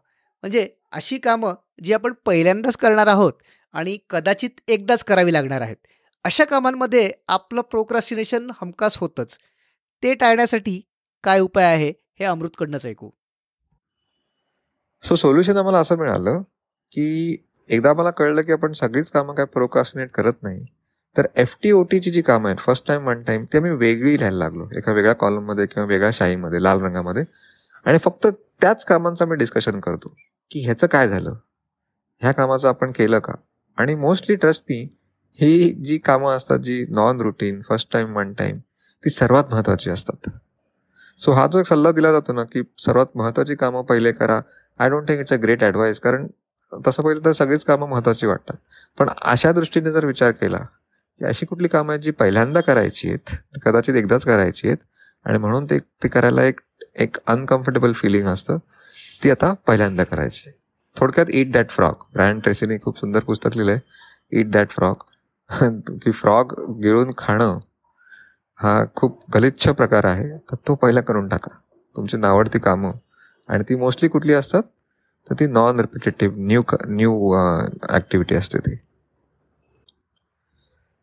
म्हणजे 0.47 0.69
अशी 0.93 1.17
कामं 1.19 1.55
जी 1.85 1.93
आपण 1.93 2.13
पहिल्यांदाच 2.25 2.77
करणार 2.77 3.07
आहोत 3.07 3.33
आणि 3.75 3.97
कदाचित 4.11 4.61
एकदाच 4.69 5.03
करावी 5.05 5.33
लागणार 5.33 5.61
आहेत 5.61 5.77
अशा 6.25 6.45
कामांमध्ये 6.45 7.11
आपलं 7.29 7.61
प्रोक्रास्टिनेशन 7.61 8.51
हमखास 8.61 8.97
होतंच. 8.97 9.37
ते 10.03 10.13
टाळण्यासाठी 10.15 10.81
काय 11.25 11.41
उपाय 11.41 11.65
आहे 11.65 11.89
हे 11.89 12.25
अमृतकडनंच 12.25 12.87
ऐकू. 12.87 13.11
सो 15.05 15.17
सोल्युशन 15.17 15.57
आम्हाला 15.57 15.79
असं 15.79 15.99
मिळालं 15.99 16.41
की 16.93 17.37
एकदा 17.69 17.93
मला 17.95 18.11
कळलं 18.11 18.43
की 18.43 18.53
आपण 18.53 18.73
सगळीच 18.73 19.11
कामं 19.11 19.35
काय 19.35 19.47
प्रोकास्टिनेट 19.47 20.11
करत 20.11 20.43
नाही 20.43 20.65
तर 21.17 21.27
एफ 21.37 21.57
टी 21.63 21.73
ओ 21.73 21.83
टीची 21.83 22.11
जी 22.11 22.23
कामं 22.23 22.49
आहेत 22.49 22.59
फर्स्ट 22.59 22.87
टाइम 22.87 23.09
वन 23.09 23.23
टाइम 23.23 23.45
ते 23.53 23.61
मी 23.61 23.71
वेगळी 23.71 24.17
लिहायला 24.19 24.39
लागलो. 24.39 24.69
एका 24.77 24.93
वेगळ्या 24.93 25.15
कॉलममध्ये 25.15 25.67
किंवा 25.67 25.87
वेगळ्या 25.89 26.11
शाईमध्ये 26.13 26.63
लाल 26.63 26.81
रंगामध्ये. 26.81 27.25
आणि 27.87 27.99
फक्त 27.99 28.27
त्याच 28.61 28.85
कामांचं 28.85 29.29
मी 29.29 29.37
डिस्कशन 29.37 29.81
करतो. 29.81 30.15
की 30.51 30.61
ह्याचं 30.65 30.87
काय 30.87 31.09
झालं? 31.09 31.35
ह्या 32.23 32.33
कामाचं 32.33 32.69
आपण 32.69 32.93
केलं 32.93 33.19
का? 33.19 33.33
आणि 33.79 33.95
मोस्टली 33.95 34.37
ट्रस्ट 34.37 34.63
मी 34.71 34.81
ही 35.39 35.71
जी 35.85 35.99
कामं 35.99 36.37
असतात 36.37 36.59
जी 36.59 36.85
non 36.91 37.21
routine 37.21 37.61
first 37.69 37.93
time 37.93 38.17
one 38.17 38.33
time 38.33 38.59
ती 39.05 39.11
सर्वात 39.11 39.45
महत्वाची 39.51 39.91
असतात. 39.91 40.29
सो 41.21 41.33
हा 41.33 41.47
जो 41.47 41.59
एक 41.59 41.67
सल्ला 41.67 41.93
दिला 41.93 42.13
जातो 42.13 42.33
ना 42.33 42.45
की 42.45 42.63
सर्वात 42.79 43.17
महत्वाची 43.17 43.55
कामं 43.55 43.83
पहिले 43.83 44.13
करा. 44.13 44.41
I 44.81 44.89
don't 44.91 45.09
think 45.09 45.21
it's 45.21 45.33
a 45.33 45.37
great 45.37 45.63
advice 45.65 46.01
कारण 46.01 46.27
तसं 46.73 47.03
पहिलं 47.03 47.25
तर 47.25 47.33
सगळीच 47.33 47.65
कामं 47.65 47.89
महत्वाची 47.89 48.27
वाटतात. 48.27 48.57
पण 48.99 49.09
अशा 49.23 49.53
दृष्टीने 49.53 49.91
जर 49.93 50.05
विचार 50.07 50.31
केला 50.33 50.59
की 51.21 51.25
अशी 51.25 51.47
कुठली 51.47 51.69
कामं 51.69 51.93
आहेत 51.93 52.03
जी 52.03 52.11
पहिल्यांदा 52.11 52.61
करायची 52.61 53.09
आहेत 53.09 53.35
कदाचित 53.65 53.95
एकदाच 53.95 54.25
करायची 54.25 54.67
आहेत 54.69 54.79
आणि 55.27 55.39
म्हणून 55.39 55.65
ते 55.65 55.79
ते 56.03 56.09
करायला 56.09 56.43
एक 56.45 56.61
एक 56.97 57.17
अनकम्फर्टेबल 57.27 57.93
फिलिंग 57.93 58.29
असतं. 58.29 58.59
ती 59.25 59.31
आता 59.31 59.53
पहिल्यांदा 59.67 60.05
करायची. 60.05 60.51
थोडक्यात 60.97 61.27
ईट 61.31 61.53
दॅट 61.53 61.71
फ्रॉक 61.71 62.05
ब्रँड 62.13 62.43
ट्रेसीने 62.43 62.79
खूप 62.79 62.99
सुंदर 62.99 63.21
पुस्तक 63.21 63.57
लिहिलं 63.57 63.73
आहे 63.73 64.41
ईट 64.41 64.51
दॅट 64.51 64.71
फ्रॉक 64.71 65.03
की 66.03 66.11
फ्रॉक 66.11 66.55
गिळून 66.83 67.11
खाणं 67.19 67.59
हा 68.61 68.85
खूप 68.97 69.21
गलिच्छ 69.35 69.69
प्रकार 69.69 70.05
आहे. 70.05 70.29
तर 70.51 70.57
तो 70.69 70.75
पहिला 70.75 71.01
करून 71.01 71.29
टाका. 71.29 71.51
तुमची 71.97 72.17
नावडती 72.17 72.59
कामं. 72.59 72.93
आणि 73.49 73.65
ती 73.69 73.75
मोस्टली 73.77 74.09
कुठली 74.09 74.33
असतात? 74.33 74.63
तर 75.31 75.35
ती 75.35 75.47
non 75.47 75.81
repetitive 75.81 76.37
new 76.39 76.63
new 76.87 77.35
activity 77.91 78.35
असते 78.35 78.59
ती. 78.59 78.77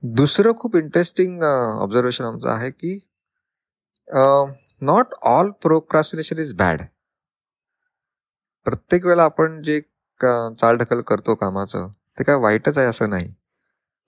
दुसरं 0.03 0.53
खूप 0.57 0.75
इंटरेस्टिंग 0.75 1.43
ऑब्झर्वेशन 1.81 2.23
आमचं 2.23 2.49
आहे 2.49 2.69
की 2.71 2.99
not 4.07 5.13
all 5.21 5.49
procrastination 5.61 6.39
is 6.39 6.53
bad 6.55 6.81
प्रत्येक 8.65 9.05
वेळेला 9.05 9.23
आपण 9.23 9.61
जे 9.63 9.79
चालढकल 10.21 11.01
करतो 11.07 11.35
कामाचं 11.35 11.87
ते 12.19 12.23
काय 12.23 12.35
वाईटच 12.35 12.77
आहे 12.77 12.87
असं 12.87 13.09
नाही. 13.09 13.33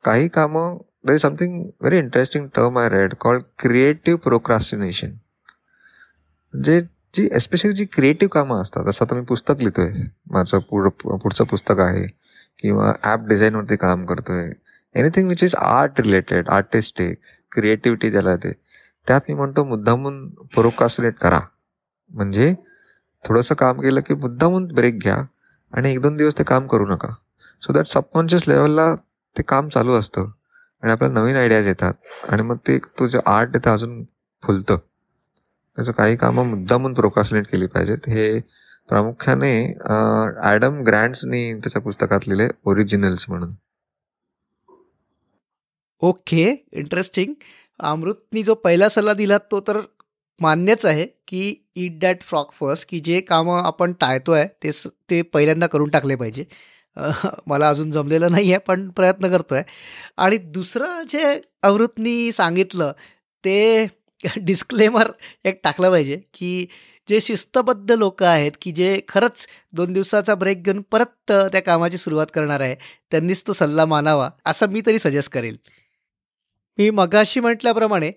काही 0.05 0.27
कामं 0.27 0.77
there 1.07 1.13
is 1.13 1.21
something 1.21 1.55
very 1.81 1.97
interesting 1.97 2.47
term 2.55 2.77
I 2.79 2.89
read 2.89 3.13
called 3.19 3.43
creative 3.59 4.19
procrastination 4.23 5.13
जे 6.53 6.79
जी 7.15 7.27
एस्पेशली 7.35 7.73
जी 7.73 7.85
क्रिएटिव्ह 7.93 8.31
कामं 8.33 8.61
असतात 8.61 8.85
जसं 8.85 9.05
आता 9.05 9.15
मी 9.15 9.23
पुस्तक 9.25 9.59
लिहितोय 9.59 9.91
माझं 10.31 10.59
पुढ 10.69 10.87
पुढचं 11.01 11.43
पुस्तक 11.49 11.79
आहे 11.79 12.05
किंवा 12.59 12.91
ॲप 13.03 13.25
डिझाईनवरती 13.27 13.75
काम 13.77 14.05
करतोय 14.05 14.49
anything 14.95 15.27
which 15.29 15.43
is 15.43 15.55
art 15.55 15.99
related 16.01 16.49
artistic 16.49 17.17
creativity 17.51 18.11
ज्याला 18.11 18.35
ते. 18.35 18.51
त्यात 19.07 19.21
मी 19.29 19.33
म्हणतो 19.35 19.63
मुद्दामून 19.65 20.27
प्रोकास्टिनेट 20.53 21.17
करा. 21.19 21.39
म्हणजे 22.11 22.53
थोडंसं 23.23 23.55
काम 23.55 23.81
केलं 23.81 24.01
की 24.07 24.13
मुद्दामून 24.13 24.65
ब्रेक 24.73 24.99
घ्या 24.99 25.17
आणि 25.73 25.91
एक 25.91 26.01
दोन 26.01 26.17
दिवस 26.17 26.37
ते 26.37 26.43
काम 26.43 26.67
करू 26.67 26.85
नका. 26.87 27.07
सो 27.63 27.73
दॅट 27.73 27.85
सबकॉन्शियस 27.87 28.47
लेवलला 28.47 28.93
ते 29.35 29.43
काम 29.43 29.69
चालू 29.69 29.93
असतं 29.99 30.29
आणि 30.83 30.91
आपल्याला 30.91 31.19
नवीन 31.19 31.35
आयडियाज 31.35 31.67
येतात 31.67 31.93
आणि 32.29 32.43
मग 32.43 32.57
ते 32.67 32.77
तुझं 32.99 33.19
आर्ट 33.25 33.55
ते 33.55 33.69
अजून 33.69 34.03
फुलतं. 34.43 34.77
त्याचं 35.77 35.91
काही 35.91 36.15
कामं 36.15 36.47
मुद्दामून 36.49 36.93
प्रोकासिनेट 36.93 37.47
केली 37.51 37.67
पाहिजेत. 37.67 38.07
हे 38.07 38.39
प्रामुख्याने 38.89 39.53
ॲडम 40.43 40.81
ग्रँड्सनी 40.87 41.53
त्याच्या 41.53 41.81
पुस्तकात 41.81 42.27
लिहिले 42.27 42.47
ओरिजिनल्स 42.65 43.25
म्हणून. 43.29 43.53
ओके 46.01 46.45
इंटरेस्टिंग 46.71 47.33
अमृतनी 47.79 48.43
जो 48.43 48.53
पहिला 48.55 48.89
सल्ला 48.89 49.13
दिला 49.13 49.37
तो 49.51 49.59
तर 49.67 49.79
मान्यच 50.41 50.85
आहे 50.85 51.05
की 51.27 51.41
इट 51.75 51.99
दॅट 51.99 52.21
फ्रॉक 52.23 52.51
फर्स्ट 52.59 52.87
की 52.89 52.99
जे 53.05 53.19
कामं 53.21 53.61
आपण 53.65 53.93
टाळतोय 54.01 54.45
ते 54.63 54.71
ते 55.09 55.21
पहिल्यांदा 55.33 55.67
करून 55.67 55.89
टाकले 55.89 56.15
पाहिजे. 56.15 56.43
मला 57.47 57.69
अजून 57.69 57.91
जमलेलं 57.91 58.31
नाही 58.31 58.51
आहे 58.51 58.59
पण 58.67 58.87
प्रयत्न 58.95 59.29
करतो 59.31 59.55
आहे 59.55 59.63
आणि 60.17 60.37
दुसरं 60.37 61.03
जे 61.09 61.23
अमृतनी 61.63 62.31
सांगितलं 62.31 62.91
ते 63.43 63.85
डिस्क्लेमर 64.45 65.11
एक 65.45 65.59
टाकलं 65.63 65.89
पाहिजे 65.91 66.19
की 66.33 66.65
जे 67.09 67.19
शिस्तबद्ध 67.21 67.91
लोक 67.91 68.23
आहेत 68.23 68.51
की 68.61 68.71
जे 68.71 68.99
खरंच 69.07 69.45
दोन 69.73 69.93
दिवसाचा 69.93 70.35
ब्रेक 70.35 70.63
घेऊन 70.63 70.81
परत 70.91 71.31
त्या 71.51 71.61
कामाची 71.61 71.97
सुरुवात 71.97 72.27
करणार 72.33 72.61
आहे 72.61 72.75
त्यांनीच 73.11 73.43
तो 73.47 73.53
सल्ला 73.53 73.85
मानावा 73.85 74.29
असं 74.45 74.69
मी 74.69 74.81
तरी 74.85 74.99
सजेस्ट 74.99 75.31
करेल. 75.33 75.57
मी 76.77 76.89
मगाशी 76.89 77.39
म्हटल्याप्रमाणे 77.39 78.11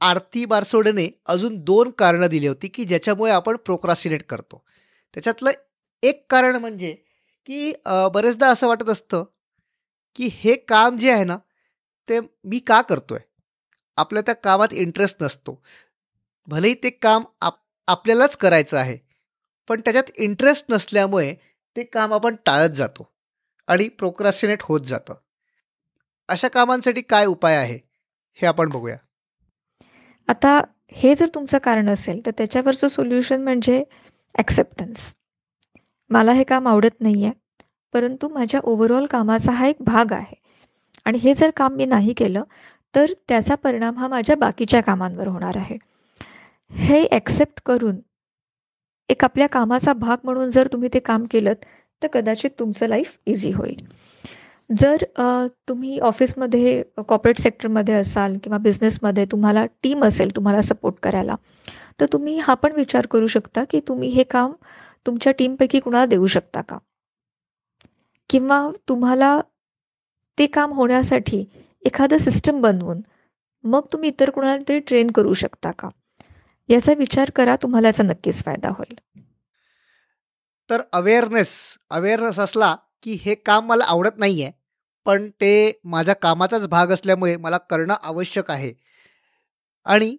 आरती 0.00 0.44
बारसोडेने 0.44 1.08
अजून 1.26 1.58
दोन 1.64 1.90
कारणं 1.98 2.26
दिली 2.30 2.46
होती 2.48 2.68
की 2.68 2.84
ज्याच्यामुळे 2.84 3.32
आपण 3.32 3.56
प्रोक्रासिनेट 3.64 4.22
करतो. 4.28 4.62
त्याच्यातलं 5.14 5.50
एक 6.02 6.24
कारण 6.30 6.56
म्हणजे 6.56 6.92
की 7.48 7.72
बरेचदा 8.14 8.48
असं 8.48 8.66
वाटत 8.68 8.88
असतं 8.88 9.24
की 10.18 10.28
हे 10.34 10.54
काम 10.68 10.96
जे 10.96 11.10
आहे 11.12 11.24
ना 11.24 11.36
ते 12.08 12.18
मी 12.20 12.58
का 12.58 12.80
करतोय? 12.82 13.18
आपल्या 13.98 14.22
त्या 14.26 14.34
कामात 14.34 14.72
इंटरेस्ट 14.74 15.22
नसतो. 15.22 15.60
भलेही 16.48 16.74
ते 16.82 16.90
काम 16.92 17.24
आप 17.40 17.58
आपल्यालाच 17.88 18.36
करायचं 18.36 18.76
आहे 18.78 18.96
पण 19.70 19.80
त्याच्यात 19.80 20.10
इंटरेस्ट 20.18 20.64
नसल्यामुळे 20.70 21.34
ते 21.76 21.82
काम 21.84 22.12
आपण 22.14 22.36
टाळत 22.46 22.70
जातो 22.76 23.10
आणि 23.68 23.88
प्रोक्रासिनेट 23.98 24.62
होत 24.62 24.80
जातं. 24.86 25.14
अशा 26.28 26.48
कामांसाठी 26.48 27.00
काय 27.02 27.26
उपाय 27.26 27.56
आहे? 27.56 27.78
हे 28.40 28.46
आपण 28.46 28.70
बघूया. 28.70 28.96
आता 30.28 30.60
हे 30.92 31.14
जर 31.14 31.26
तुमचं 31.34 31.58
कारण 31.58 31.88
असेल 31.88 32.24
तर 32.26 32.30
त्याच्यावरचं 32.38 32.88
सोल्युशन 32.88 33.42
म्हणजे 33.42 33.82
ॲक्सेप्टन्स 34.34 35.14
मला 36.10 36.32
हे 36.32 36.44
काम 36.44 36.68
आवडत 36.68 37.00
नाही 37.00 37.24
आहे 37.24 37.32
परंतु 37.94 38.28
माझ्या 38.28 38.60
ओव्हरऑल 38.64 39.06
कामाचा 39.06 39.52
हा 39.52 39.66
एक 39.66 39.76
भाग 39.80 40.12
आहे. 40.12 40.34
आणि 41.06 41.18
हे 41.18 41.34
जर 41.34 41.50
काम 41.56 41.74
मी 41.74 41.84
नाही 41.86 42.12
केलं 42.12 42.42
तर 42.94 43.12
त्याचा 43.28 43.54
परिणाम 43.54 43.98
हा 43.98 44.08
माझ्या 44.08 44.36
बाकीच्या 44.36 44.80
कामांवर 44.82 45.26
होणार 45.26 45.56
आहे. 45.56 45.76
हे 46.70 47.06
ॲक्सेप्ट 47.12 47.60
करून 47.66 48.00
एक 49.08 49.24
आपल्या 49.24 49.46
कामाचा 49.48 49.92
भाग 49.92 50.16
म्हणून 50.24 50.50
जर 50.50 50.68
तुम्ही 50.72 50.88
ते 50.94 50.98
काम 51.00 51.24
केलं 51.30 51.52
तर 52.02 52.06
कदाचित 52.12 52.50
तुमचं 52.58 52.86
लाईफ 52.86 53.16
इझी 53.26 53.52
होईल. 53.52 53.84
जर 54.70 55.04
तुम्ही 55.68 55.98
ऑफिसमध्ये 55.98 56.82
कॉर्पोरेट 56.98 57.38
सेक्टरमध्ये 57.38 57.94
असाल 57.94 58.36
किंवा 58.42 58.58
बिझनेसमध्ये 58.58 59.24
तुम्हाला 59.32 59.64
टीम 59.82 60.04
असेल 60.04 60.34
तुम्हाला 60.36 60.60
सपोर्ट 60.60 60.96
करायला 61.02 61.34
तर 62.00 62.06
तुम्ही 62.12 62.38
हा 62.38 62.54
पण 62.54 62.72
विचार 62.72 63.06
करू 63.06 63.26
शकता 63.26 63.64
की 63.70 63.80
तुम्ही 63.88 64.08
हे 64.08 64.22
काम 64.24 64.52
तुमच्या 65.06 65.32
टीमपैकी 65.32 65.80
कुणाला 65.80 66.06
देऊ 66.06 66.26
शकता 66.26 66.60
का? 66.60 66.78
किंवा 68.30 68.60
तुम्हाला 68.88 69.38
ते 70.38 70.46
काम 70.46 70.72
होण्यासाठी 70.72 71.44
एखादं 71.84 72.18
सिस्टम 72.18 72.60
बनवून 72.60 73.00
मग 73.64 73.86
तुम्ही 73.92 74.08
इतर 74.08 74.30
कुणाला 74.30 74.56
तरी 74.68 74.78
ट्रेन 74.78 75.10
करू 75.10 75.32
शकता 75.34 75.70
का? 75.70 75.88
याचा 76.68 76.92
विचार 76.98 77.30
करा 77.30 77.56
तुम्हाला 77.56 77.88
याचा 77.88 78.02
नक्कीच 78.04 78.44
फायदा 78.44 78.68
होईल. 78.68 78.94
तर 80.70 80.80
अवेअरनेस 80.92 81.50
अवेअरनेस 81.90 82.38
असला 82.38 82.74
की 83.02 83.18
हे 83.22 83.34
काम 83.34 83.66
मला 83.66 83.84
आवडत 83.84 84.18
नाही 84.18 84.42
आहे 84.42 84.52
पण 85.08 85.28
ते 85.30 85.80
माझ्या 85.84 86.14
कामाचाच 86.14 86.66
भाग 86.66 86.92
असल्यामुळे 86.92 87.36
मला 87.36 87.58
करणं 87.58 87.94
आवश्यक 88.02 88.50
आहे. 88.50 88.72
आणि 89.86 90.16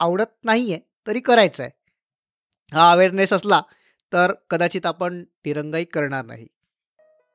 आवडत 0.00 0.32
नाही 0.44 0.72
आहे 0.72 0.80
तरी 1.06 1.20
करायचं 1.20 1.62
आहे 1.62 1.70
हा 2.72 2.90
अवेअरनेस 2.92 3.32
असला 3.32 3.60
तर 4.12 4.32
कदाचित 4.50 4.86
आपण 4.86 5.22
तिरंगाई 5.44 5.84
करणार 5.84 6.24
नाही. 6.24 6.46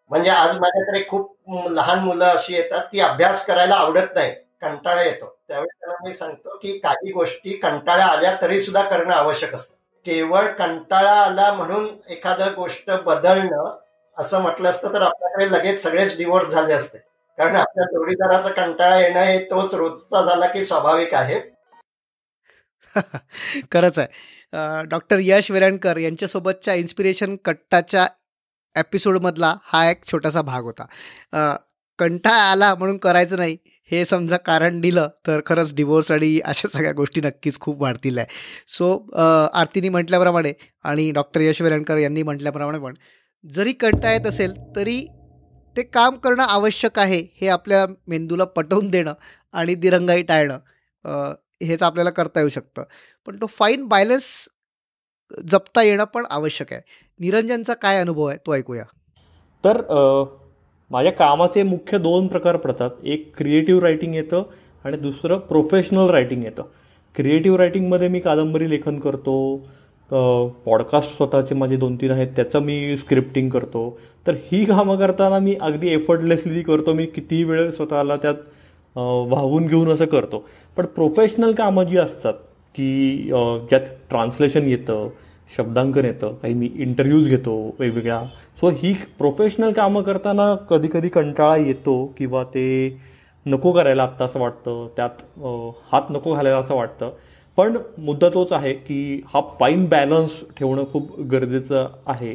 म्हणजे 0.10 0.30
आज 0.30 0.60
माझ्याकडे 0.60 1.04
खूप 1.10 1.36
लहान 1.72 2.00
मुलं 2.00 2.26
अशी 2.26 2.54
येतात 2.54 2.88
की 2.92 3.00
अभ्यास 3.00 3.46
करायला 3.46 3.76
आवडत 3.76 4.16
नाही 4.16 4.34
कंटाळा 4.62 5.04
येतो. 5.04 5.38
त्यावेळी 5.48 5.78
त्यांना 5.80 6.08
मी 6.08 6.14
सांगतो 6.14 6.58
की 6.58 6.78
काही 6.80 7.12
गोष्टी 7.12 7.58
कंटाळा 7.58 8.06
आल्या 8.06 8.36
तरी 8.42 8.64
सुद्धा 8.64 8.90
करणं 8.90 9.14
आवश्यक 9.14 9.56
असतं. 9.56 9.76
केवळ 10.06 10.52
कंटाळा 10.54 11.22
आला 11.22 11.54
म्हणून 11.54 11.88
एखादं 12.10 12.54
गोष्ट 12.56 12.92
बदलणं 12.92 13.78
असं 14.18 14.42
म्हटलं 14.42 14.70
असतं 14.70 14.94
तर 14.94 15.02
आपल्याकडे 15.02 15.52
लगेच 15.52 15.82
सगळेच 15.84 16.18
डिवोर्स 16.18 16.50
झाले 16.52 16.74
असते. 16.74 16.98
कारण 17.38 17.56
आपल्या 17.56 17.86
जोडीदाराचा 17.86 18.50
कंटाळा 18.54 19.00
येणं 19.00 19.20
हे 19.20 19.38
तोच 19.46 19.74
रोजचा 19.74 20.22
झाला 20.22 20.48
की 20.48 20.66
स्वाभाविक 20.66 21.14
आहे. 21.14 21.40
खरंच 23.72 24.00
आहे. 24.00 24.08
डॉक्टर 24.84 25.20
यश 25.22 25.50
विरणकर 25.52 25.98
यांच्यासोबतच्या 25.98 26.74
इन्स्पिरेशन 26.74 27.36
कट्टाच्या 27.46 28.08
एपिसोडमधला 28.76 29.56
हा 29.64 29.90
एक 29.90 30.04
छोटासा 30.12 30.42
भाग 30.42 30.64
होता. 30.64 30.86
कंटाळा 32.00 32.42
आला 32.52 32.74
म्हणून 32.76 32.98
करायचं 32.98 33.38
नाही 33.38 33.58
हे 33.92 34.04
समजा 34.06 34.38
कारण 34.38 34.80
दिलं 34.82 35.08
तर 35.28 35.40
खरंच 35.46 35.74
डिवोर्स 35.76 36.12
आणि 36.12 36.40
अशा 36.46 36.68
सगळ्या 36.68 36.92
गोष्टी 36.94 37.22
नक्कीच 37.22 37.60
खूप 37.60 37.82
वाढतील 37.82 38.18
आहे. 38.18 38.28
सो 38.68 38.94
आरतीने 39.54 39.90
म्हटल्याप्रमाणे 39.90 40.54
आणि 40.84 41.12
डॉक्टर 41.12 41.42
यश 41.42 41.62
विरणकर 41.62 41.98
यांनी 41.98 42.24
म्हटल्याप्रमाणे 42.24 42.80
पण 42.80 42.94
जरी 43.46 43.72
कंटा 43.74 44.12
येत 44.14 44.26
असेल 44.28 44.54
तरी 44.76 45.06
ते 45.76 45.84
काम 45.84 46.16
करणं 46.16 46.44
आवश्यक 46.44 47.00
आहे 47.00 47.22
हे 47.42 47.48
आपल्या 47.48 47.86
मेंदूला 48.08 48.46
पटवून 48.46 48.90
देणं 48.90 49.14
आणि 49.54 49.76
दिरंगाई 49.76 50.22
टाळणं 50.22 51.34
हेच 51.64 51.84
आपल्याला 51.84 52.10
करता 52.10 52.40
येऊ 52.40 52.50
शकतं. 52.50 52.84
पण 53.28 53.36
तो 53.36 53.46
फाईन 53.46 53.86
बॅलन्स 53.88 54.26
जपता 55.52 55.82
येणं 55.84 56.04
पण 56.04 56.26
आवश्यक 56.30 56.74
आहे. 56.74 56.82
निरंजनचा 57.20 57.74
काय 57.74 58.00
अनुभव 58.02 58.26
आहे 58.26 58.38
तो 58.38 58.56
ऐकूया. 58.56 58.84
तर 59.64 59.82
माझ्या 60.92 61.12
कामाचे 61.12 61.64
मुख्य 61.64 61.98
दोन 61.98 62.28
प्रकार 62.28 62.58
पडतात. 62.58 62.90
एक 63.04 63.32
क्रिएटिव्ह 63.38 63.82
रायटिंग 63.82 64.16
येतं 64.16 64.44
आणि 64.86 64.98
दुसरं 64.98 65.38
प्रोफेशनल 65.40 66.10
रायटिंग 66.10 66.44
येतं. 66.44 66.64
क्रिएटिव्ह 67.16 67.58
रायटिंगमध्ये 67.58 68.08
मी 68.08 68.20
कादंबरी 68.20 68.70
लेखन 68.70 69.00
करतो 69.00 69.36
पॉडकास्ट 70.12 71.16
स्वतःचे 71.18 71.56
माझे 71.56 71.76
दोन 71.78 71.96
तीन 71.96 72.12
आहेत 72.12 72.28
त्याचं 72.36 72.60
मी 72.60 72.98
स्क्रिप्टिंग 72.98 73.50
करतो. 73.50 74.00
तर 74.28 74.34
ही 74.52 74.64
कामं 74.66 74.98
करताना 74.98 75.40
मी 75.40 75.56
अगदी 75.62 75.90
एफर्टलेसली 75.90 76.62
करतो 76.62 76.94
मी 76.94 77.06
किती 77.06 77.44
वेळ 77.44 77.70
स्वतःला 77.72 78.16
त्यात 78.16 78.36
वाहून 78.96 79.68
घेऊन 79.68 79.90
असं 79.90 80.06
करतो. 80.06 80.44
पण 80.78 80.86
प्रोफेशनल 80.86 81.54
कामं 81.54 81.84
जी 81.84 81.98
असतात 81.98 82.34
की 82.76 83.18
ज्यात 83.70 83.88
ट्रान्सलेशन 84.10 84.66
येतं 84.66 85.08
शब्दांकन 85.58 86.06
येतं 86.06 86.34
काही 86.42 86.54
मी 86.54 86.70
इंटरव्ह्यूज 86.76 87.28
घेतो 87.30 87.56
वेगवेगळ्या. 87.80 88.22
सो 88.60 88.70
ही 88.70 88.94
प्रोफेशनल 89.18 89.72
कामं 89.74 90.02
करताना 90.02 90.54
कधी 90.70 90.88
कधी 90.94 91.10
कंटाळा 91.10 91.56
येतो 91.58 92.06
किंवा 92.18 92.44
ते 92.44 92.98
नको 93.46 93.72
करायला 93.72 94.04
आत्ता 94.04 94.26
असं 94.26 94.40
वाटतं 94.40 94.88
त्यात 94.96 95.24
हात 95.92 96.10
नको 96.10 96.34
घालायला 96.34 96.58
असं 96.58 96.76
वाटतं. 96.76 97.10
पण 97.58 97.78
मुद्दा 98.00 98.30
तोच 98.30 98.52
आहे 98.54 98.74
की 98.74 99.22
हा 99.34 99.42
फाईन 99.60 99.86
बॅलन्स 99.86 100.44
ठेवणं 100.58 100.84
खूप 100.92 101.20
गरजेचं 101.22 101.88
आहे. 102.06 102.34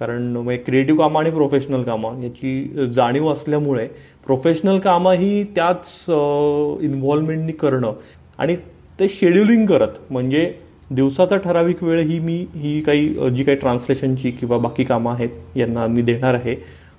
कारण 0.00 0.22
म्हणजे 0.32 0.62
क्रिएटिव्ह 0.62 0.98
कामं 1.00 1.20
आणि 1.20 1.30
प्रोफेशनल 1.30 1.82
कामं 1.82 2.22
याची 2.22 2.86
जाणीव 2.94 3.32
असल्यामुळे 3.32 3.86
प्रोफेशनल 4.26 4.78
कामं 4.78 5.12
ही 5.12 5.42
त्याच 5.56 5.88
इन्व्हॉल्वमेंटनी 6.08 7.52
करणं 7.52 7.92
आणि 8.38 8.56
ते 9.00 9.08
शेड्युलिंग 9.08 9.64
करत 9.66 9.98
म्हणजे 10.10 10.52
दिवसाचा 10.90 11.36
ठराविक 11.36 11.82
वेळ 11.82 12.00
ही 12.00 12.18
मी 12.18 12.36
ही 12.54 12.80
काही 12.80 13.08
जी 13.30 13.44
काही 13.44 13.56
ट्रान्सलेशनची 13.56 14.30
किंवा 14.30 14.58
बाकी 14.58 14.84
कामं 14.84 15.12
आहेत 15.12 15.56
यांना 15.56 15.86
मी 15.86 16.02
देणार 16.02 16.34
आहे 16.34 16.56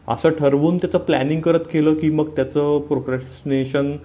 असं 0.08 0.30
ठरवून 0.30 0.78
त्याचं 0.78 0.98
प्लॅनिंग 0.98 1.42
करत 1.42 1.68
केलं 1.74 1.94
की 1.94 2.10
मग 2.10 2.30
त्याचं 2.36 2.80
प्रोक्रेस्टिनेशन 2.80 3.96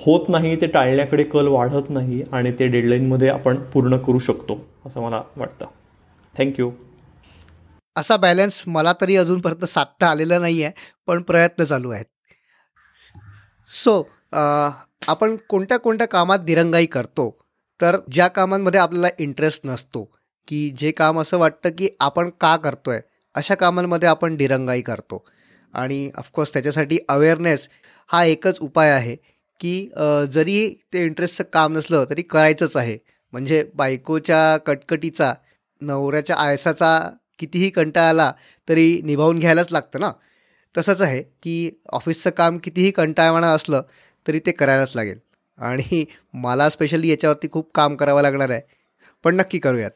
होत 0.00 0.28
नाही 0.28 0.54
ते 0.60 0.66
टाळण्याकडे 0.66 1.24
कल 1.24 1.46
वाढत 1.46 1.90
नाही 1.90 2.22
आणि 2.32 2.52
ते 2.58 2.66
डेडलाईनमध्ये 2.66 3.28
आपण 3.28 3.56
पूर्ण 3.72 3.96
करू 3.96 4.18
शकतो 4.18 4.58
असं 4.86 5.00
मला 5.00 5.22
वाटतं. 5.36 5.66
थँक्यू 6.34 6.70
असा 7.96 8.16
बॅलन्स 8.16 8.62
मला 8.66 8.92
तरी 9.00 9.16
अजूनपर्यंत 9.16 9.64
साधता 9.64 10.06
आलेला 10.06 10.38
नाही 10.38 10.62
आहे 10.62 10.72
पण 11.06 11.22
प्रयत्न 11.22 11.64
चालू 11.64 11.90
आहेत. 11.90 12.04
सो 13.68 14.02
आपण 15.08 15.36
कोणत्या 15.48 15.78
कोणत्या 15.78 16.06
कामात 16.08 16.38
दिरंगाई 16.38 16.86
करतो? 16.86 17.30
तर 17.80 17.96
ज्या 18.12 18.28
कामांमध्ये 18.28 18.80
आपल्याला 18.80 19.08
इंटरेस्ट 19.18 19.66
नसतो 19.66 20.04
की 20.48 20.68
जे 20.78 20.90
काम 20.90 21.20
असं 21.20 21.38
वाटतं 21.38 21.70
की 21.78 21.88
आपण 22.00 22.30
का 22.40 22.56
करतोय 22.56 23.00
अशा 23.34 23.54
कामांमध्ये 23.54 24.08
आपण 24.08 24.36
दिरंगाई 24.36 24.80
करतो. 24.80 25.24
आणि 25.74 26.10
ऑफकोर्स 26.18 26.52
त्याच्यासाठी 26.52 26.98
अवेअरनेस 27.08 27.68
हा 28.10 28.24
एकच 28.24 28.58
उपाय 28.60 28.90
आहे. 28.90 29.16
की 29.60 29.88
जरी 30.32 30.68
ते 30.92 31.04
इंटरेस्टचं 31.04 31.44
काम 31.52 31.76
नसलं 31.76 32.04
तरी 32.10 32.22
करायचंच 32.22 32.76
आहे. 32.76 32.96
म्हणजे 33.32 33.62
बायकोच्या 33.74 34.56
कटकटीचा 34.66 35.32
नवऱ्याच्या 35.82 36.36
आयसाचा 36.36 36.98
कितीही 37.38 37.70
कंटाळा 37.70 38.08
आला 38.08 38.32
तरी 38.68 39.00
निभावून 39.04 39.38
घ्यायलाच 39.38 39.72
लागतं 39.72 40.00
ना. 40.00 40.10
तसंच 40.74 41.00
आहे 41.02 41.22
की 41.42 41.70
ऑफिसचं 41.92 42.30
काम 42.36 42.58
कितीही 42.64 42.90
कंटाळवाणं 42.90 43.54
असलं 43.56 43.82
तरी 44.26 44.40
ते 44.46 44.52
करायलाच 44.52 44.96
लागेल. 44.96 45.18
आणि 45.58 46.04
मला 46.34 46.68
स्पेशली 46.70 47.08
याच्यावरती 47.10 47.48
खूप 47.52 47.70
काम 47.74 47.96
करावं 47.96 48.22
लागणार 48.22 48.50
आहे. 48.50 48.60
पण 49.24 49.34
नक्की 49.36 49.58
करूयात. 49.58 49.90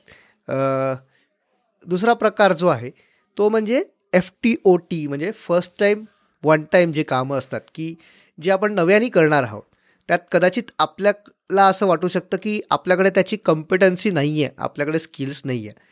दुसरा 1.86 2.12
प्रकार 2.14 2.52
जो 2.52 2.66
आहे 2.68 2.90
तो 3.36 3.48
म्हणजे 3.48 3.82
एफ 4.14 4.30
टी 4.42 4.54
ओ 4.64 4.76
टी 4.90 5.06
म्हणजे 5.06 5.30
फर्स्ट 5.46 5.72
टाईम 5.80 6.04
वन 6.44 6.64
टाईम 6.72 6.92
जे 6.92 7.02
कामं 7.02 7.38
असतात 7.38 7.60
की 7.74 7.94
जे 8.38 8.50
आपण 8.50 8.72
नव्याने 8.74 9.08
करणार 9.08 9.42
आहोत. 9.42 9.62
त्यात 10.08 10.18
कदाचित 10.32 10.70
आपल्याला 10.78 11.66
असं 11.66 11.86
वाटू 11.86 12.08
शकतं 12.08 12.36
की 12.42 12.60
आपल्याकडे 12.70 13.10
त्याची 13.10 13.36
कॉम्पिटन्सी 13.36 14.10
नाही 14.10 14.42
आहे 14.42 14.54
आपल्याकडे 14.58 14.98
स्किल्स 14.98 15.40
नाही 15.44 15.66
आहे 15.68 15.82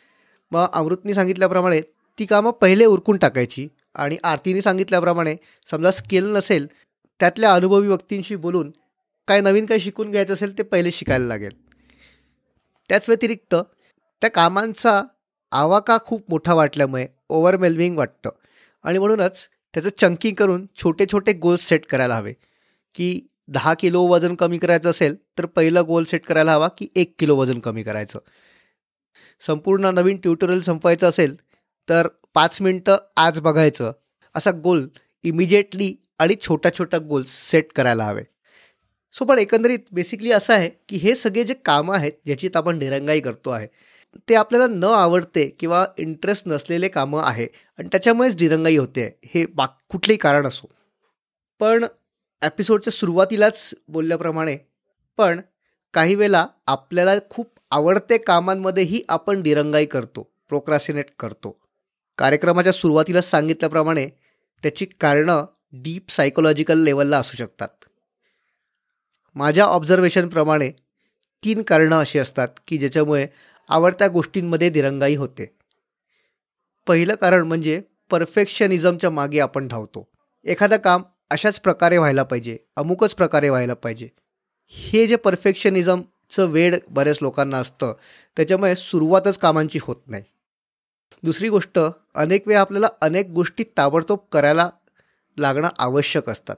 मग 0.52 0.66
अमृतनी 0.72 1.14
सांगितल्याप्रमाणे 1.14 1.81
ती 2.18 2.26
कामं 2.26 2.50
पहिले 2.50 2.85
उरकून 2.85 3.16
टाकायची 3.16 3.68
आणि 3.94 4.16
आरतीने 4.24 4.61
सांगितल्याप्रमाणे 4.61 5.35
समजा 5.66 5.90
स्किल 5.90 6.26
नसेल 6.26 6.66
त्यातल्या 7.20 7.55
अनुभवी 7.55 7.88
व्यक्तींशी 7.88 8.37
बोलून 8.37 8.70
काय 9.28 9.40
नवीन 9.40 9.66
काय 9.66 9.78
शिकून 9.78 10.11
घ्यायचं 10.11 10.35
असेल 10.35 10.57
ते 10.59 10.62
पहिले 10.62 10.90
शिकायला 10.90 11.26
लागेल. 11.26 11.52
त्याच 12.90 13.09
व्यतिरिक्त 13.09 13.55
त्या 13.55 14.31
कामांचा 14.31 15.02
आवाका 15.52 15.96
खूप 16.05 16.24
मोठा 16.28 16.55
वाटल्यामुळे 16.55 17.07
ओव्हरवेल्मिंग 17.28 17.96
वाटतं. 17.98 18.31
आणि 18.85 18.98
म्हणूनच 18.98 19.46
त्याचं 19.75 19.91
चंकिंग 19.99 20.35
करून 20.35 20.67
छोटे 20.77 21.07
छोटे 21.13 21.33
गोल्स 21.33 21.63
सेट 21.63 21.87
करायला 21.87 22.17
हवे. 22.17 22.33
की 22.95 23.21
दहा 23.49 23.75
किलो 23.75 24.03
वजन 24.03 24.35
कमी 24.35 24.59
करायचं 24.59 24.91
असेल 24.91 25.17
तर 25.39 25.47
पहिलं 25.47 25.83
गोल 25.87 26.05
सेट 26.05 26.27
करायला 26.27 26.55
हवा 26.55 26.69
की 26.69 26.89
एक 26.97 27.15
किलो 27.19 27.37
वजन 27.37 27.59
कमी 27.59 27.83
करायचं. 27.83 28.19
संपूर्ण 29.41 29.85
नवीन 29.85 30.17
ट्युटोरियल 30.17 30.61
संपवायचं 30.61 31.09
असेल 31.09 31.37
तर 31.89 32.09
पाच 32.35 32.61
मिनटं 32.61 32.97
आज 33.17 33.41
बघायचं. 33.41 33.93
असा 34.35 34.51
गोल 34.65 34.89
इमिजिएटली 35.25 35.95
आणि 36.19 36.35
छोट्या 36.41 36.75
छोट्या 36.75 37.01
गोल्स 37.01 37.51
सेट 37.51 37.73
करायला 37.73 38.05
हवे. 38.05 38.23
सो 39.13 39.25
पण 39.25 39.39
एकंदरीत 39.39 39.79
बेसिकली 39.93 40.33
असं 40.33 40.55
आहे 40.55 40.71
की 40.89 40.97
हे 40.97 41.15
सगळे 41.15 41.45
जे 41.45 41.55
कामं 41.55 41.97
आहेत 41.97 42.13
ज्याची 42.27 42.49
आपण 42.55 42.79
निरंगाई 42.79 43.21
करतो 43.21 43.51
आहे. 43.51 43.69
ते 44.29 44.35
आपल्याला 44.35 44.66
न 44.66 44.85
आवडते 44.85 45.48
किंवा 45.48 45.87
इंटरेस्ट 45.98 46.48
नसलेले 46.48 46.88
कामं 46.88 47.22
आहे 47.22 47.46
आणि 47.79 47.88
त्याच्यामुळेच 47.88 48.37
दिरंगाई 48.37 48.77
होते. 48.77 49.18
हे 49.25 49.46
बा 49.46 49.66
कुठलेही 49.66 50.18
कारण 50.18 50.46
असो. 50.46 50.70
पण 51.61 51.85
एपिसोडच्या 52.42 52.92
सुरुवातीलाच 52.92 53.75
बोलल्याप्रमाणे 53.88 54.57
पण 55.16 55.40
काही 55.94 56.14
वेळेला 56.14 56.46
आपल्याला 56.66 57.12
खूप 57.31 57.59
आवडते 57.70 58.18
कामांमध्येही 58.18 59.03
आपण 59.09 59.42
दिरंगाई 59.42 59.87
करतो 59.87 60.22
प्रोक्रासिनेट 60.48 61.07
करतो. 61.18 61.61
कार्यक्रमाच्या 62.18 62.72
सुरुवातीलाच 62.72 63.31
सांगितल्याप्रमाणे 63.31 64.09
त्याची 64.62 64.87
कारणं 65.01 65.44
डीप 65.72 66.11
सायकोलॉजिकल 66.11 66.79
लेवलला 66.79 67.18
असू 67.18 67.37
शकतात. 67.37 67.68
माझ्या 69.35 69.64
ऑब्झर्वेशनप्रमाणे 69.64 70.70
तीन 71.44 71.62
कारणं 71.62 72.01
अशी 72.01 72.18
असतात 72.18 72.48
की 72.66 72.79
ज्याच्यामुळे 72.79 73.27
आवडत्या 73.68 74.09
गोष्टींमध्ये 74.09 74.70
दिरंगाई 74.70 75.16
होते. 75.16 75.57
पहिलं 76.87 77.14
कारण 77.14 77.46
म्हणजे 77.46 77.83
परफेक्शनिझमच्या 78.11 79.11
मागे 79.11 79.40
आपण 79.40 79.68
धावतो. 79.68 80.09
एखादं 80.44 80.77
काम 80.77 81.03
अशाच 81.31 81.61
प्रकारे 81.61 81.98
व्हायला 81.98 82.22
पाहिजे 82.22 82.59
अमुकच 82.77 83.14
प्रकारे 83.14 83.48
व्हायला 83.48 83.75
पाहिजे. 83.75 84.09
हे 84.68 85.07
जे 85.07 85.16
परफेक्शनिझमचं 85.16 86.46
वेळ 86.46 86.79
बऱ्याच 86.88 87.18
लोकांना 87.22 87.59
असतं 87.59 87.94
त्याच्यामुळे 88.37 88.77
सुरुवातच 88.77 89.38
कामांची 89.38 89.79
होत 89.83 89.96
नाही. 90.07 90.25
दुसरी 91.22 91.48
गोष्ट 91.48 91.79
अनेक 92.14 92.48
वेळा 92.48 92.61
आपल्याला 92.61 92.88
अनेक 93.01 93.29
गोष्टी 93.29 93.64
ताबडतोब 93.77 94.18
करायला 94.33 94.70
लागणं 95.38 95.68
आवश्यक 95.79 96.31
असतात 96.31 96.57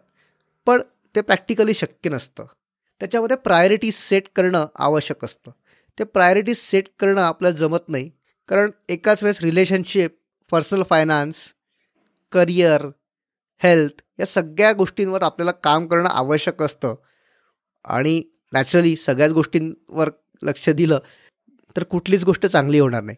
पण 0.66 0.82
ते 1.16 1.20
प्रॅक्टिकली 1.20 1.74
शक्य 1.74 2.10
नसतं. 2.10 2.44
त्याच्यामध्ये 3.00 3.36
प्रायोरिटी 3.36 3.90
सेट 3.90 4.28
करणं 4.36 4.66
आवश्यक 4.76 5.24
असतं. 5.24 5.50
ते 5.98 6.04
प्रायोरिटीज 6.04 6.56
सेट 6.56 6.88
करणं 6.98 7.20
आपल्याला 7.20 7.56
जमत 7.56 7.88
नाही. 7.88 8.10
कारण 8.48 8.70
एकाच 8.88 9.22
वेळेस 9.22 9.40
relationship 9.40 10.18
personal 10.50 10.82
finance 10.90 11.54
career 12.32 12.86
health 13.58 14.02
या 14.20 14.26
सगळ्या 14.26 14.72
गोष्टींवर 14.72 15.22
आपल्याला 15.22 15.50
काम 15.50 15.86
करणं 15.86 16.08
आवश्यक 16.08 16.62
असतं. 16.62 16.94
आणि 17.84 18.22
नॅचरली 18.52 18.96
सगळ्याच 18.96 19.32
गोष्टींवर 19.32 20.10
लक्ष 20.42 20.68
दिलं 20.68 20.98
तर 21.76 21.82
कुठलीच 21.82 22.24
गोष्ट 22.24 22.46
चांगली 22.46 22.78
होणार 22.78 23.02
नाही. 23.02 23.16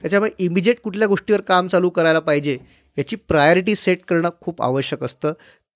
त्याच्यामुळे 0.00 0.30
इमिजिएट 0.38 0.80
कुठल्या 0.80 1.08
गोष्टीवर 1.08 1.40
काम 1.40 1.68
चालू 1.68 1.90
करायला 1.90 2.20
पाहिजे 2.20 2.58
याची 2.98 3.16
प्रायोरिटी 3.16 3.74
सेट 3.74 4.04
करणं 4.04 4.30
खूप 4.40 4.62
आवश्यक 4.62 5.02
असतं. 5.02 5.32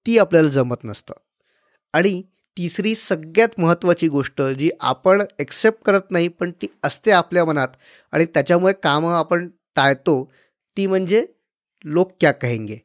ती 0.07 0.19
आपल्याला 0.19 0.49
जमत 0.49 0.77
नसतं. 0.85 1.15
आणि 1.93 2.23
तिसरी 2.57 2.95
सगळ्यात 2.95 3.61
महत्त्वाची 3.61 4.09
गोष्ट 4.09 4.43
जी 4.43 4.71
आपण 4.81 5.23
एक्सेप्ट 5.39 5.83
करत 5.85 6.11
नाही 6.11 6.29
पण 6.29 6.51
ती 6.51 6.67
असते 6.85 7.11
आपल्या 7.11 7.45
मनात 7.45 7.69
आणि 8.13 8.27
त्याच्यामुळे 8.27 8.73
कामं 8.83 9.13
आपण 9.13 9.49
टाळतो 9.77 10.23
ती 10.77 10.87
म्हणजे 10.87 11.25
लोक 11.85 12.13
क्या 12.21 12.33
कहेंगे? 12.33 12.77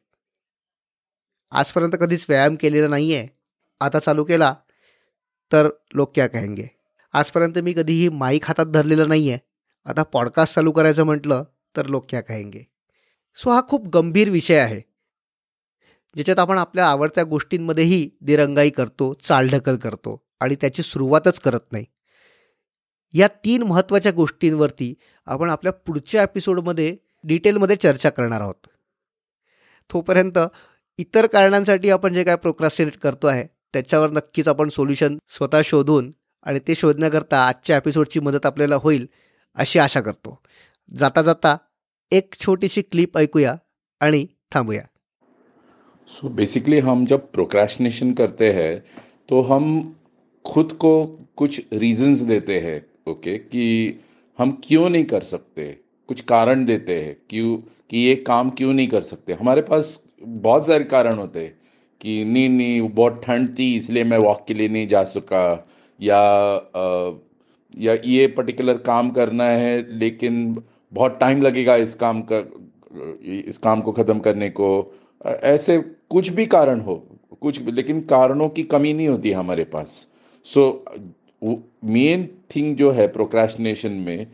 आजपर्यंत 1.52 1.92
कधीच 2.00 2.26
व्यायाम 2.28 2.54
केलेला 2.54 2.88
नाही 2.88 3.14
आहे 3.14 3.28
आता 3.80 3.98
चालू 3.98 4.24
केला 4.24 4.54
तर 5.52 5.68
लोक 5.94 6.14
क्या 6.14 6.26
कहेंगे? 6.26 6.66
आजपर्यंत 7.14 7.58
मी 7.58 7.72
कधीही 7.72 8.08
माईक 8.08 8.44
हातात 8.44 8.66
धरलेलं 8.66 9.08
नाही 9.08 9.30
आहे 9.30 9.38
आता 9.86 10.02
पॉडकास्ट 10.02 10.54
चालू 10.54 10.72
करायचं 10.72 11.04
म्हटलं 11.04 11.44
तर 11.76 11.86
लोक 11.86 12.06
क्या 12.08 12.20
कहेंगे? 12.20 12.62
सो 13.34 13.50
हा 13.50 13.60
खूप 13.68 13.88
गंभीर 13.88 14.30
विषय 14.30 14.58
आहे. 14.58 14.80
ज्याच्यात 16.14 16.38
आपण 16.38 16.58
आपल्या 16.58 16.88
आवडत्या 16.88 17.24
गोष्टींमध्येही 17.24 18.10
दिरंगाई 18.20 18.70
करतो 18.70 19.12
चालढकल 19.22 19.76
करतो 19.76 20.26
आणि 20.40 20.54
त्याची 20.54 20.82
सुरुवातच 20.82 21.40
करत 21.40 21.72
नाही. 21.72 21.84
या 23.12 23.28
तीन 23.28 23.62
महत्त्वाच्या 23.62 24.12
गोष्टींवरती 24.12 24.94
आपण 25.26 25.50
आपल्या 25.50 25.72
पुढच्या 25.72 26.22
एपिसोडमध्ये 26.22 26.96
डिटेलमध्ये 27.24 27.76
चर्चा 27.76 28.10
करणार 28.10 28.40
आहोत. 28.40 28.66
तोपर्यंत 29.92 30.38
इतर 30.98 31.26
कारणांसाठी 31.26 31.90
आपण 31.90 32.14
जे 32.14 32.24
काय 32.24 32.36
प्रोक्रास्टिनेट 32.36 32.98
करतो 32.98 33.26
आहे 33.26 33.46
त्याच्यावर 33.72 34.10
नक्कीच 34.10 34.48
आपण 34.48 34.68
सोल्युशन 34.68 35.18
स्वतः 35.28 35.60
शोधून 35.64 36.10
आणि 36.42 36.58
ते 36.68 36.74
शोधण्याकरता 36.74 37.46
आजच्या 37.46 37.76
एपिसोडची 37.76 38.20
मदत 38.20 38.46
आपल्याला 38.46 38.76
होईल 38.76 39.06
अशी 39.54 39.78
आशा 39.78 40.00
करतो. 40.00 40.38
जाता 40.96 41.22
जाता 41.22 41.56
एक 42.10 42.34
छोटीशी 42.34 42.82
क्लिप 42.82 43.18
ऐकूया 43.18 43.54
आणि 44.00 44.26
थांबूया. 44.52 44.82
सो 46.12 46.28
so 46.28 46.34
बेसिकली 46.34 46.78
हम 46.78 47.06
जब 47.06 47.32
प्रोक्रेशनेशन 47.32 48.12
करते 48.12 48.52
हैं 48.52 48.84
तो 49.28 49.40
हम 49.40 49.96
खुद 50.46 50.72
को 50.72 51.04
कुछ 51.36 51.62
रीजंस 51.72 52.18
देते 52.18 52.60
हैं 52.60 52.86
ओके 53.08 53.36
okay, 53.36 53.50
कि 53.50 54.00
हम 54.38 54.60
क्यों 54.64 54.90
नहीं 54.90 55.04
कर 55.04 55.20
सकते? 55.20 55.78
कुछ 56.08 56.20
कारण 56.20 56.64
देते 56.64 57.00
हैं 57.00 57.16
क्यों 57.30 57.56
कि 57.90 57.98
ये 57.98 58.14
काम 58.16 58.50
क्यों 58.50 58.72
नहीं 58.72 58.88
कर 58.88 59.00
सकते? 59.00 59.32
हमारे 59.32 59.62
पास 59.62 60.02
बहुत 60.22 60.66
सारे 60.66 60.84
कारण 60.84 61.18
होते 61.18 61.40
हैं 61.40 61.58
कि 62.00 62.24
नहीं 62.24 62.48
नहीं 62.48 62.80
बहुत 62.80 63.20
ठंड 63.24 63.58
थी 63.58 63.76
इसलिए 63.76 64.04
मैं 64.04 64.18
वॉक 64.18 64.44
के 64.48 64.54
लिए 64.54 64.68
नहीं 64.68 64.88
जा 64.88 65.04
सका 65.04 65.68
या 66.00 66.20
आ, 66.76 67.12
या 67.78 67.96
ये 68.04 68.26
पर्टिकुलर 68.26 68.78
काम 68.78 69.10
करना 69.10 69.44
है 69.44 69.98
लेकिन 69.98 70.62
बहुत 70.92 71.18
टाइम 71.20 71.42
लगेगा 71.42 71.76
इस 71.76 71.94
काम 71.94 72.22
का 72.32 72.44
इस 73.24 73.58
काम 73.58 73.80
को 73.80 73.92
ख़त्म 73.92 74.18
करने 74.18 74.50
को। 74.50 74.98
ऐसे 75.26 75.78
कुछ 76.12 76.28
भी 76.28 76.46
कारण 76.46 76.80
हो, 76.80 76.94
कुछ 77.40 77.60
लेकिन 77.62 78.00
कारणों 78.06 78.48
की 78.48 78.62
कमी 78.64 78.92
नहीं 78.92 79.08
होती 79.08 79.30
हमारे 79.32 79.64
पास। 79.64 80.06
सो 80.46 80.84
मेन 81.42 82.28
थिंग 82.56 82.76
जो 82.76 82.90
है 82.90 83.06
प्रोक्रेस्टिनेशन 83.08 83.92
में 84.00 84.26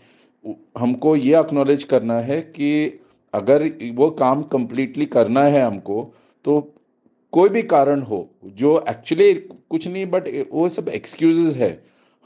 हमको 0.79 1.15
ये 1.17 1.35
अक्नोलेज 1.35 1.85
करना 1.85 2.19
है 2.21 2.41
कि 2.41 3.01
अगर 3.35 3.71
वो 3.95 4.11
काम 4.19 4.43
कंप्लीटली 4.53 5.07
करना 5.07 5.43
है 5.45 5.63
हमको 5.63 6.03
तो 6.45 6.61
कोई 7.33 7.49
भी 7.49 7.63
कारण 7.65 8.03
हो, 8.03 8.29
जो 8.45 8.85
एक्चुअली 8.89 9.33
कुछ 9.35 9.87
नहीं 9.89 10.07
बट 10.07 10.29
वो 10.53 10.69
सब 10.69 10.89
एक्सक्यूजेस 10.89 11.57
है, 11.57 11.71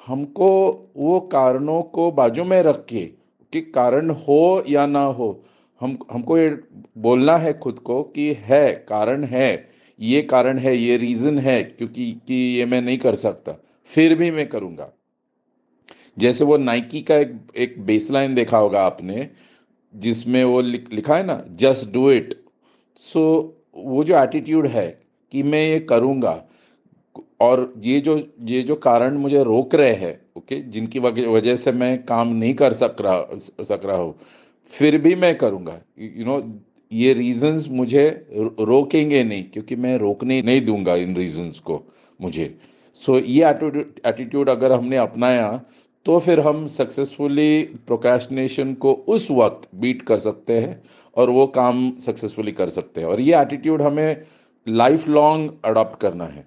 हमको 0.07 0.51
वो 0.97 1.19
कारणों 1.33 1.83
को 1.83 2.11
बाजू 2.13 2.45
में 2.45 2.63
रख 2.63 2.85
के 2.89 3.01
कि 3.53 3.61
कारण 3.61 4.11
हो 4.11 4.63
या 4.69 4.87
ना 4.87 5.05
हो 5.07 5.29
हम 5.83 5.99
हमको 6.13 6.39
ये 6.39 6.49
बोलना 6.99 7.37
है 7.37 7.53
खुद 7.59 7.79
को 7.79 8.03
कि 8.03 8.33
है 8.41 8.73
कारण 8.89 9.25
है 9.25 9.71
ये 10.01 10.23
कारण 10.23 10.59
है 10.59 10.77
ये 10.77 10.97
रीज़न 10.97 11.39
है 11.39 11.63
क्योंकि 11.63 12.13
कि 12.27 12.35
ये 12.35 12.67
मैं 12.67 12.83
नहीं 12.83 12.99
कर 12.99 13.15
सकता। 13.15 13.53
फिर 13.85 14.15
भी 14.15 14.31
मैं 14.31 14.49
करूँगा। 14.49 14.93
जैसे 16.19 16.45
वो 16.45 16.57
नाइकी 16.57 17.03
का 17.03 17.17
एक 17.17 17.39
एक 17.57 17.87
बेसलाइन 17.87 18.35
देखा 18.35 18.59
होगा 18.59 18.83
आपने 18.83 19.29
जिसमें 19.95 20.45
वो 20.45 20.61
लिख, 20.61 20.93
लिखा 20.93 21.17
है 21.17 21.27
ना 21.27 21.43
जस्ट 21.51 21.93
डू 21.93 22.11
इट 22.11 22.35
सो 22.99 23.23
वो 23.77 24.05
जो 24.05 24.19
एटीट्यूड 24.23 24.67
है 24.67 25.03
कि 25.33 25.43
मैं 25.43 25.69
ये 25.69 25.81
करूँगा 25.81 26.45
और 27.41 27.73
ये 27.79 28.01
जो 28.01 28.17
ये 28.41 28.63
जो 28.63 28.75
कारण 28.75 29.17
मुझे 29.17 29.43
रोक 29.45 29.75
रहे 29.75 29.95
हैं 29.95 30.21
ओके 30.37 30.61
जिनकी 30.61 30.99
वजह 30.99 31.57
से 31.57 31.73
मैं 31.73 32.05
काम 32.05 32.29
नहीं 32.29 32.55
कर 32.55 32.73
सक 32.73 32.97
रहा 33.01 33.37
सक 33.65 33.81
रहा 33.85 33.97
हूँ 33.97 34.15
फिर 34.71 34.99
भी 34.99 35.15
मैं 35.15 35.37
करूँगा। 35.39 35.81
यू 35.99 36.25
नो 36.25 36.43
ये 36.93 37.13
रीजंस 37.15 37.69
मुझे 37.71 38.05
रोकेंगे 38.33 39.23
नहीं 39.25 39.45
क्योंकि 39.45 39.77
मैं 39.77 39.97
रोकने 39.99 40.41
नहीं 40.43 40.61
दूँगा 40.61 40.95
इन 40.97 41.17
रीजंस 41.17 41.59
को 41.59 41.83
मुझे। 42.21 42.59
सो 42.95 43.19
so, 43.19 43.27
ये 43.27 43.51
एटीट्यूड 44.07 44.49
अगर 44.51 44.73
हमने 44.73 44.97
अपनाया 44.97 45.65
तो 46.07 46.19
फिर 46.19 46.41
हम 46.41 46.67
सक्सेसफुली 46.67 47.63
प्रोक्रेस्टिनेशन 47.87 48.75
को 48.75 48.93
उस 49.09 49.31
वक्त 49.31 49.69
बीट 49.75 50.03
कर 50.03 50.19
सकते 50.19 50.59
हैं 50.61 50.83
और 51.17 51.31
वो 51.31 51.47
काम 51.47 51.91
सक्सेसफुली 51.99 52.53
कर 52.53 52.69
सकते 52.69 53.01
हैं। 53.01 53.09
और 53.09 53.21
ये 53.21 53.41
एटीट्यूड 53.41 53.83
हमें 53.83 54.25
लाइफ 54.67 55.07
लॉन्ग 55.09 55.51
अडॉप्ट 55.65 56.01
करना 56.01 56.25
है। 56.25 56.47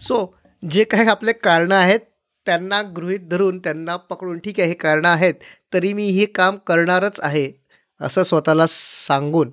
सो 0.00 0.14
so, 0.14 0.28
जे 0.62 0.84
काही 0.84 1.08
आपले 1.08 1.32
कारणं 1.32 1.74
आहेत 1.74 2.08
त्यांना 2.46 2.80
गृहीत 2.96 3.28
धरून 3.30 3.58
त्यांना 3.58 3.96
पकडून 4.10 4.38
ठीक 4.38 4.60
आहे 4.60 4.68
हे 4.68 4.74
कारणं 4.74 5.08
आहेत 5.08 5.34
तरी 5.72 5.92
मी 5.92 6.08
हे 6.10 6.24
काम 6.34 6.56
करणारच 6.66 7.20
आहे 7.20 7.50
असं 8.00 8.22
स्वतःला 8.22 8.66
सांगून 8.68 9.50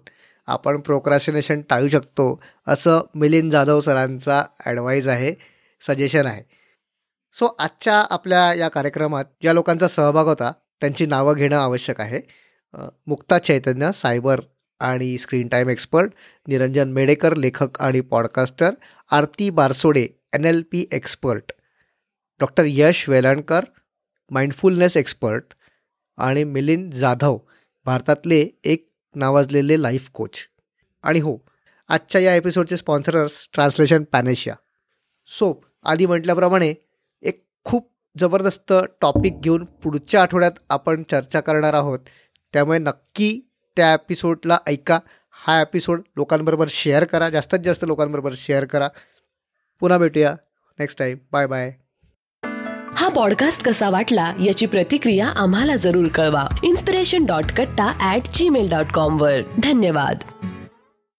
आपण 0.47 0.79
प्रोक्राशिनेशन 0.81 1.61
टाळू 1.69 1.89
शकतो 1.89 2.39
असं 2.67 3.01
मिलिंद 3.15 3.51
जाधव 3.51 3.79
सरांचा 3.79 4.43
ॲडवाईज 4.65 5.07
आहे 5.07 5.33
सजेशन 5.81 6.25
आहे. 6.25 6.41
सो 7.35 7.47
आजच्या 7.59 7.95
आपल्या 8.09 8.53
या 8.53 8.67
कार्यक्रमात 8.69 9.25
ज्या 9.41 9.53
लोकांचा 9.53 9.87
सहभाग 9.87 10.27
होता 10.27 10.51
त्यांची 10.81 11.05
नावं 11.05 11.33
घेणं 11.33 11.55
आवश्यक 11.55 12.01
आहे. 12.01 12.19
मुक्ता 13.07 13.37
चैतन्य 13.39 13.91
सायबर 13.93 14.39
आणि 14.81 15.17
screen 15.17 15.47
time 15.47 15.69
expert 15.69 16.13
Niranjan 16.47 16.91
Medekar 16.91 17.35
लेखक 17.35 17.81
आणि 17.81 18.01
podcaster 18.01 18.73
Aarti 19.11 19.49
Barsode 19.49 20.07
N 20.33 20.45
L 20.45 20.61
P 20.71 20.85
expert 20.91 21.51
doctor 22.39 22.63
Yash 22.67 23.09
Velankar 23.09 23.63
mindfulness 24.29 24.97
expert 24.97 25.53
आणि 26.17 26.43
मिलिंद 26.43 26.93
जाधव 26.93 27.37
भारतातले 27.85 28.47
एक 28.63 28.91
नावाजलेले 29.15 29.81
लाईफ 29.81 30.09
कोच. 30.13 30.47
आणि 31.03 31.19
हो 31.19 31.37
आजच्या 31.87 32.21
या 32.21 32.35
एपिसोडचे 32.35 32.77
स्पॉन्सरर्स 32.77 33.49
ट्रान्सलेशन 33.53 34.03
पॅनेशिया. 34.03 34.55
सो 35.27 35.65
आधी 35.83 36.05
म्हटल्याप्रमाणे 36.05 36.73
एक 37.21 37.45
खूप 37.63 37.91
जबरदस्त 38.17 38.73
टॉपिक 39.01 39.41
घेऊन 39.41 39.65
पुढच्या 39.65 40.21
आठवड्यात 40.21 40.51
आपण 40.69 41.03
चर्चा 41.11 41.39
करणार 41.39 41.73
आहोत. 41.73 41.99
त्यामुळे 42.53 42.79
नक्की 42.79 43.41
त्या 43.75 43.93
एपिसोडला 43.93 44.57
ऐका. 44.67 44.99
हा 45.29 45.61
एपिसोड 45.61 46.01
लोकांबरोबर 46.17 46.67
शेअर 46.69 47.05
करा. 47.05 47.29
जास्तीत 47.29 47.59
जास्त 47.59 47.83
लोकांबरोबर 47.87 48.33
शेअर 48.35 48.65
करा. 48.65 48.87
पुन्हा 49.79 49.97
भेटूया. 49.97 50.35
Next 50.79 50.99
time 50.99 51.17
bye 51.31 51.47
bye. 51.47 51.73
हा 52.97 53.09
पॉडकास्ट 53.09 53.63
कसा 53.63 53.89
वाटला 53.89 54.33
याची 54.43 54.65
प्रतिक्रिया 54.65 55.27
आम्हाला 55.27 55.75
जरूर 55.75 56.07
कळवा. 56.07 56.45
Inspiration 56.63 57.25
dot 57.25 57.45
Katta 57.45 57.93
at 57.99 58.21
Gmail 58.35 58.69
dot 58.69 58.91
com 58.93 59.21
वर. 59.21 59.39
धन्यवाद. 59.63 60.32